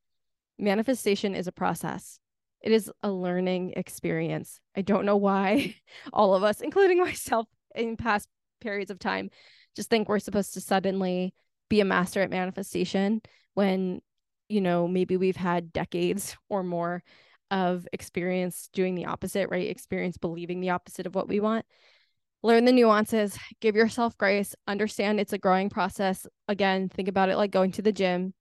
manifestation 0.57 1.35
is 1.35 1.47
a 1.47 1.51
process. 1.51 2.19
It 2.61 2.71
is 2.71 2.91
a 3.03 3.11
learning 3.11 3.73
experience. 3.75 4.59
I 4.75 4.81
don't 4.81 5.05
know 5.05 5.17
why 5.17 5.75
all 6.13 6.35
of 6.35 6.43
us 6.43 6.61
including 6.61 6.99
myself 7.03 7.47
in 7.73 7.97
past 7.97 8.27
periods 8.61 8.91
of 8.91 8.99
time 8.99 9.29
just 9.75 9.89
think 9.89 10.07
we're 10.07 10.19
supposed 10.19 10.53
to 10.53 10.61
suddenly 10.61 11.33
be 11.69 11.81
a 11.81 11.85
master 11.85 12.21
at 12.21 12.29
manifestation 12.29 13.21
when 13.53 14.01
you 14.47 14.61
know 14.61 14.87
maybe 14.87 15.17
we've 15.17 15.35
had 15.35 15.73
decades 15.73 16.37
or 16.49 16.63
more 16.63 17.03
of 17.51 17.87
experience 17.93 18.69
doing 18.73 18.95
the 18.95 19.05
opposite 19.05 19.49
right? 19.49 19.69
Experience 19.69 20.17
believing 20.17 20.61
the 20.61 20.69
opposite 20.69 21.05
of 21.05 21.15
what 21.15 21.27
we 21.27 21.39
want 21.39 21.65
learn 22.45 22.65
the 22.65 22.71
nuances, 22.71 23.37
give 23.59 23.75
yourself 23.75 24.17
grace, 24.17 24.55
understand 24.67 25.19
it's 25.19 25.33
a 25.33 25.37
growing 25.37 25.69
process. 25.69 26.27
Again, 26.47 26.89
think 26.89 27.07
about 27.07 27.29
it 27.29 27.37
like 27.37 27.51
going 27.51 27.71
to 27.73 27.81
the 27.81 27.91
gym. 27.91 28.33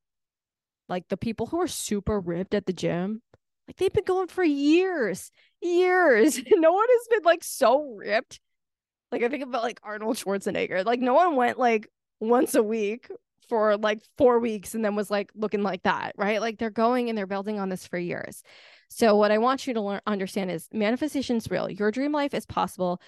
Like 0.88 1.08
the 1.08 1.16
people 1.16 1.46
who 1.46 1.60
are 1.60 1.66
super 1.66 2.20
ripped 2.20 2.54
at 2.54 2.66
the 2.66 2.74
gym, 2.74 3.22
like 3.66 3.76
they've 3.76 3.92
been 3.92 4.04
going 4.04 4.28
for 4.28 4.44
years, 4.44 5.30
years. 5.62 6.38
no 6.50 6.72
one 6.72 6.86
has 6.88 7.08
been 7.08 7.24
like 7.24 7.42
so 7.42 7.94
ripped. 7.96 8.40
Like 9.10 9.22
I 9.22 9.28
think 9.28 9.42
about 9.42 9.62
like 9.62 9.80
Arnold 9.82 10.16
Schwarzenegger. 10.16 10.84
Like 10.84 11.00
no 11.00 11.14
one 11.14 11.36
went 11.36 11.58
like 11.58 11.88
once 12.20 12.54
a 12.54 12.62
week 12.62 13.08
for 13.48 13.78
like 13.78 14.02
four 14.18 14.38
weeks 14.38 14.74
and 14.74 14.84
then 14.84 14.94
was 14.96 15.10
like 15.10 15.30
looking 15.34 15.62
like 15.62 15.82
that, 15.84 16.12
right? 16.16 16.40
Like 16.42 16.58
they're 16.58 16.70
going 16.70 17.08
and 17.08 17.16
they're 17.16 17.26
building 17.26 17.58
on 17.58 17.70
this 17.70 17.86
for 17.86 17.98
years. 17.98 18.42
So 18.90 19.16
what 19.16 19.30
I 19.30 19.38
want 19.38 19.66
you 19.66 19.74
to 19.74 19.80
learn 19.80 20.00
understand 20.06 20.50
is 20.50 20.68
manifestation 20.72 21.36
is 21.36 21.50
real. 21.50 21.70
Your 21.70 21.90
dream 21.90 22.12
life 22.12 22.34
is 22.34 22.44
possible 22.44 23.00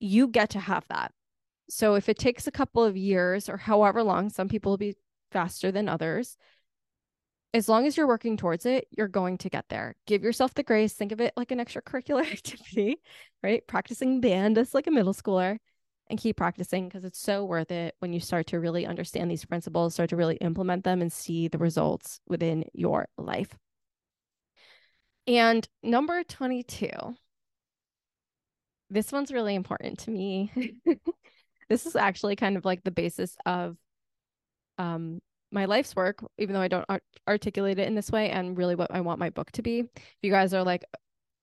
you 0.00 0.28
get 0.28 0.50
to 0.50 0.60
have 0.60 0.86
that. 0.88 1.12
So 1.68 1.94
if 1.94 2.08
it 2.08 2.18
takes 2.18 2.46
a 2.46 2.52
couple 2.52 2.84
of 2.84 2.96
years 2.96 3.48
or 3.48 3.56
however 3.56 4.02
long, 4.02 4.30
some 4.30 4.48
people 4.48 4.72
will 4.72 4.78
be 4.78 4.96
faster 5.30 5.70
than 5.70 5.88
others. 5.88 6.36
As 7.54 7.68
long 7.68 7.86
as 7.86 7.96
you're 7.96 8.06
working 8.06 8.36
towards 8.36 8.66
it, 8.66 8.88
you're 8.90 9.08
going 9.08 9.38
to 9.38 9.48
get 9.48 9.68
there. 9.68 9.94
Give 10.06 10.22
yourself 10.22 10.54
the 10.54 10.62
grace. 10.62 10.92
Think 10.92 11.12
of 11.12 11.20
it 11.20 11.32
like 11.36 11.50
an 11.50 11.58
extracurricular 11.58 12.30
activity, 12.32 12.96
right? 13.42 13.66
Practicing 13.66 14.20
band 14.20 14.58
as 14.58 14.74
like 14.74 14.86
a 14.86 14.90
middle 14.90 15.14
schooler 15.14 15.58
and 16.10 16.18
keep 16.18 16.36
practicing 16.36 16.88
because 16.88 17.04
it's 17.04 17.20
so 17.20 17.44
worth 17.44 17.70
it 17.70 17.94
when 17.98 18.12
you 18.12 18.20
start 18.20 18.46
to 18.48 18.60
really 18.60 18.86
understand 18.86 19.30
these 19.30 19.44
principles, 19.44 19.94
start 19.94 20.10
to 20.10 20.16
really 20.16 20.36
implement 20.36 20.84
them 20.84 21.02
and 21.02 21.12
see 21.12 21.48
the 21.48 21.58
results 21.58 22.20
within 22.26 22.64
your 22.72 23.08
life. 23.18 23.56
And 25.26 25.68
number 25.82 26.22
22 26.24 26.88
this 28.90 29.12
one's 29.12 29.32
really 29.32 29.54
important 29.54 30.00
to 30.00 30.10
me. 30.10 30.52
this 31.68 31.86
is 31.86 31.96
actually 31.96 32.36
kind 32.36 32.56
of 32.56 32.64
like 32.64 32.82
the 32.84 32.90
basis 32.90 33.36
of 33.46 33.76
um 34.78 35.20
my 35.50 35.64
life's 35.64 35.96
work, 35.96 36.22
even 36.36 36.54
though 36.54 36.60
I 36.60 36.68
don't 36.68 36.84
art- 36.88 37.02
articulate 37.26 37.78
it 37.78 37.88
in 37.88 37.94
this 37.94 38.10
way, 38.10 38.30
and 38.30 38.56
really 38.56 38.74
what 38.74 38.90
I 38.92 39.00
want 39.00 39.18
my 39.18 39.30
book 39.30 39.50
to 39.52 39.62
be. 39.62 39.80
If 39.80 40.18
you 40.22 40.30
guys 40.30 40.52
are 40.52 40.62
like 40.62 40.84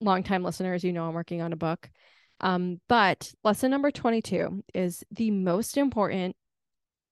longtime 0.02 0.44
listeners, 0.44 0.84
you 0.84 0.94
know 0.94 1.08
I'm 1.08 1.14
working 1.14 1.42
on 1.42 1.54
a 1.54 1.58
book. 1.58 1.90
Um, 2.42 2.82
but 2.90 3.34
lesson 3.44 3.72
number 3.72 3.92
22 3.92 4.64
is 4.74 5.04
the 5.10 5.32
most 5.32 5.78
important 5.78 6.36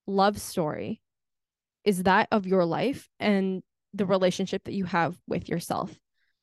love 0.06 0.40
story 0.40 1.02
is 1.86 2.04
that 2.04 2.28
of 2.32 2.46
your 2.46 2.66
life 2.66 3.10
and 3.20 3.64
the 3.94 4.06
relationship 4.06 4.66
that 4.66 4.74
you 4.74 4.86
have 4.86 5.18
with 5.28 5.50
yourself. 5.50 5.92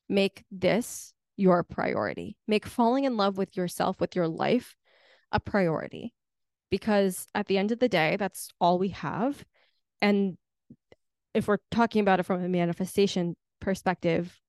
Make 0.09 0.43
this 0.51 1.13
your 1.41 1.63
priority. 1.63 2.37
Make 2.47 2.67
falling 2.67 3.05
in 3.05 3.17
love 3.17 3.35
with 3.37 3.57
yourself, 3.57 3.99
with 3.99 4.15
your 4.15 4.27
life, 4.27 4.75
a 5.31 5.39
priority. 5.39 6.13
Because 6.69 7.27
at 7.33 7.47
the 7.47 7.57
end 7.57 7.71
of 7.71 7.79
the 7.79 7.89
day, 7.89 8.15
that's 8.17 8.49
all 8.61 8.77
we 8.77 8.89
have. 8.89 9.43
And 10.01 10.37
if 11.33 11.47
we're 11.47 11.57
talking 11.71 12.01
about 12.01 12.19
it 12.19 12.23
from 12.23 12.43
a 12.43 12.47
manifestation 12.47 13.35
perspective, 13.59 14.39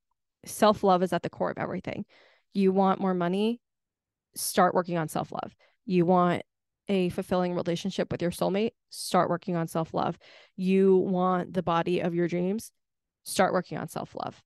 self 0.44 0.84
love 0.84 1.02
is 1.02 1.12
at 1.12 1.22
the 1.22 1.30
core 1.30 1.50
of 1.50 1.58
everything. 1.58 2.04
You 2.52 2.72
want 2.72 3.00
more 3.00 3.14
money, 3.14 3.60
start 4.36 4.74
working 4.74 4.98
on 4.98 5.08
self 5.08 5.32
love. 5.32 5.56
You 5.86 6.04
want 6.04 6.42
a 6.88 7.08
fulfilling 7.08 7.54
relationship 7.54 8.12
with 8.12 8.20
your 8.20 8.30
soulmate, 8.30 8.72
start 8.90 9.30
working 9.30 9.56
on 9.56 9.66
self 9.66 9.94
love. 9.94 10.18
You 10.56 10.96
want 10.96 11.54
the 11.54 11.62
body 11.62 12.00
of 12.00 12.14
your 12.14 12.28
dreams, 12.28 12.70
start 13.24 13.54
working 13.54 13.78
on 13.78 13.88
self 13.88 14.14
love 14.14 14.42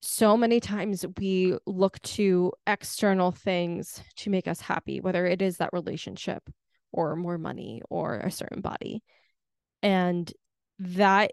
so 0.00 0.36
many 0.36 0.60
times 0.60 1.04
we 1.18 1.56
look 1.66 2.00
to 2.02 2.52
external 2.66 3.32
things 3.32 4.02
to 4.16 4.30
make 4.30 4.46
us 4.46 4.60
happy, 4.60 5.00
whether 5.00 5.26
it 5.26 5.42
is 5.42 5.56
that 5.56 5.72
relationship 5.72 6.48
or 6.92 7.16
more 7.16 7.38
money 7.38 7.82
or 7.90 8.18
a 8.18 8.30
certain 8.30 8.60
body. 8.60 9.02
And 9.82 10.32
that 10.78 11.32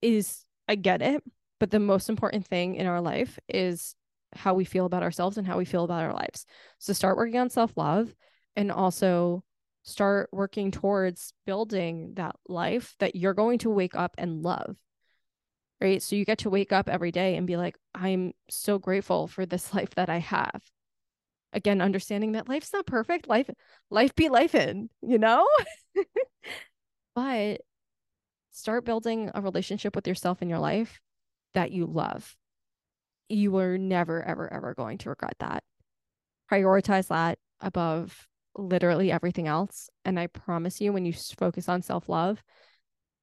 is 0.00 0.44
I 0.66 0.74
get 0.76 1.02
it. 1.02 1.22
But 1.60 1.70
the 1.70 1.80
most 1.80 2.08
important 2.08 2.46
thing 2.46 2.76
in 2.76 2.86
our 2.86 3.00
life 3.00 3.38
is 3.48 3.94
how 4.34 4.54
we 4.54 4.64
feel 4.64 4.86
about 4.86 5.02
ourselves 5.02 5.38
and 5.38 5.46
how 5.46 5.58
we 5.58 5.64
feel 5.64 5.84
about 5.84 6.02
our 6.02 6.12
lives. 6.12 6.46
So 6.78 6.92
start 6.92 7.16
working 7.16 7.38
on 7.38 7.50
self 7.50 7.76
love 7.76 8.14
and 8.56 8.70
also 8.70 9.42
start 9.82 10.28
working 10.32 10.70
towards 10.70 11.32
building 11.46 12.12
that 12.14 12.36
life 12.48 12.94
that 12.98 13.16
you're 13.16 13.34
going 13.34 13.58
to 13.60 13.70
wake 13.70 13.94
up 13.94 14.14
and 14.18 14.42
love. 14.42 14.76
Right. 15.80 16.02
So 16.02 16.16
you 16.16 16.24
get 16.24 16.38
to 16.38 16.50
wake 16.50 16.72
up 16.72 16.88
every 16.88 17.12
day 17.12 17.36
and 17.36 17.46
be 17.46 17.56
like, 17.56 17.78
I'm 17.94 18.32
so 18.50 18.78
grateful 18.78 19.28
for 19.28 19.46
this 19.46 19.72
life 19.74 19.90
that 19.94 20.08
I 20.08 20.18
have. 20.18 20.62
Again, 21.52 21.80
understanding 21.80 22.32
that 22.32 22.48
life's 22.48 22.72
not 22.72 22.86
perfect. 22.86 23.28
Life, 23.28 23.48
life 23.90 24.14
be 24.14 24.28
life 24.28 24.54
in, 24.54 24.90
you 25.00 25.18
know? 25.18 25.48
but 27.14 27.62
start 28.50 28.84
building 28.84 29.30
a 29.34 29.40
relationship 29.40 29.94
with 29.94 30.06
yourself 30.06 30.42
in 30.42 30.50
your 30.50 30.58
life 30.58 31.00
that 31.54 31.70
you 31.70 31.86
love. 31.86 32.36
You 33.28 33.56
are 33.58 33.78
never, 33.78 34.22
ever, 34.22 34.52
ever 34.52 34.74
going 34.74 34.98
to 34.98 35.10
regret 35.10 35.36
that. 35.38 35.62
Prioritize 36.50 37.08
that 37.08 37.38
above 37.60 38.26
literally 38.56 39.12
everything 39.12 39.46
else. 39.46 39.88
And 40.04 40.18
I 40.18 40.26
promise 40.26 40.80
you, 40.80 40.92
when 40.92 41.04
you 41.04 41.12
focus 41.12 41.68
on 41.68 41.82
self 41.82 42.08
love, 42.08 42.42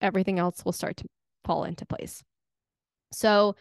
everything 0.02 0.40
else 0.40 0.64
will 0.64 0.72
start 0.72 0.98
to 0.98 1.06
fall 1.44 1.64
into 1.64 1.86
place. 1.86 2.24
So, 3.12 3.56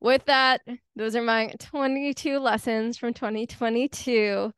with 0.00 0.26
that, 0.26 0.60
those 0.96 1.16
are 1.16 1.22
my 1.22 1.54
22 1.58 2.38
lessons 2.38 2.98
from 2.98 3.14
2022. 3.14 4.52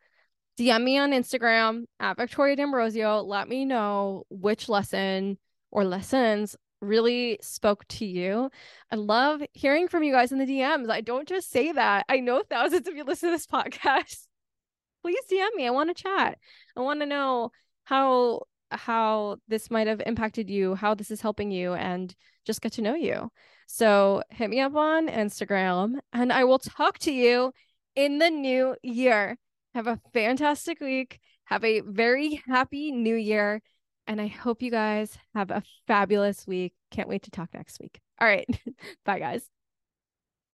DM 0.59 0.82
me 0.82 0.99
on 0.99 1.11
Instagram 1.12 1.84
at 2.01 2.16
Victoria 2.16 2.57
D'Ambrozio. 2.57 3.24
Let 3.24 3.49
me 3.49 3.64
know 3.64 4.24
which 4.30 4.68
lesson 4.68 5.39
or 5.70 5.84
lessons 5.84 6.57
really 6.80 7.39
spoke 7.43 7.87
to 7.89 8.07
you. 8.07 8.51
I 8.91 8.97
love 8.97 9.43
hearing 9.53 9.89
from 9.89 10.03
you 10.03 10.12
guys 10.12 10.32
in 10.32 10.39
the 10.39 10.47
DMs. 10.47 10.91
I 10.91 11.01
don't 11.01 11.28
just 11.28 11.51
say 11.51 11.72
that. 11.72 12.07
I 12.09 12.20
know 12.20 12.43
thousands 12.43 12.89
of 12.89 12.95
you 12.95 13.05
listen 13.05 13.30
to 13.30 13.37
this 13.37 13.47
podcast. 13.53 14.26
Please 15.03 15.22
DM 15.30 15.55
me. 15.55 15.66
I 15.66 15.70
want 15.70 15.95
to 15.95 16.03
chat. 16.03 16.39
I 16.76 16.80
want 16.80 17.01
to 17.01 17.07
know 17.07 17.51
how 17.84 18.43
how 18.72 19.37
this 19.47 19.70
might 19.70 19.87
have 19.87 20.03
impacted 20.05 20.51
you, 20.51 20.74
how 20.74 20.95
this 20.95 21.12
is 21.12 21.20
helping 21.20 21.53
you 21.53 21.74
and 21.74 22.14
just 22.45 22.61
get 22.61 22.72
to 22.72 22.82
know 22.82 22.95
you. 22.95 23.30
So, 23.67 24.23
hit 24.31 24.49
me 24.51 24.61
up 24.61 24.75
on 24.75 25.09
Instagram 25.09 25.99
and 26.12 26.33
I 26.33 26.45
will 26.45 26.59
talk 26.59 26.99
to 27.01 27.12
you 27.12 27.53
in 27.95 28.19
the 28.19 28.31
new 28.31 28.77
year. 28.83 29.37
Have 29.75 29.87
a 29.87 30.01
fantastic 30.12 30.81
week. 30.81 31.19
Have 31.45 31.64
a 31.64 31.81
very 31.81 32.43
happy 32.47 32.93
new 32.93 33.17
year. 33.17 33.61
And 34.07 34.21
I 34.21 34.29
hope 34.29 34.62
you 34.62 34.71
guys 34.71 35.19
have 35.35 35.51
a 35.51 35.62
fabulous 35.87 36.47
week. 36.47 36.75
Can't 36.91 37.09
wait 37.09 37.25
to 37.25 37.31
talk 37.31 37.51
next 37.55 37.81
week. 37.81 38.01
All 38.21 38.29
right. 38.29 38.49
Bye, 39.05 39.19
guys. 39.19 39.56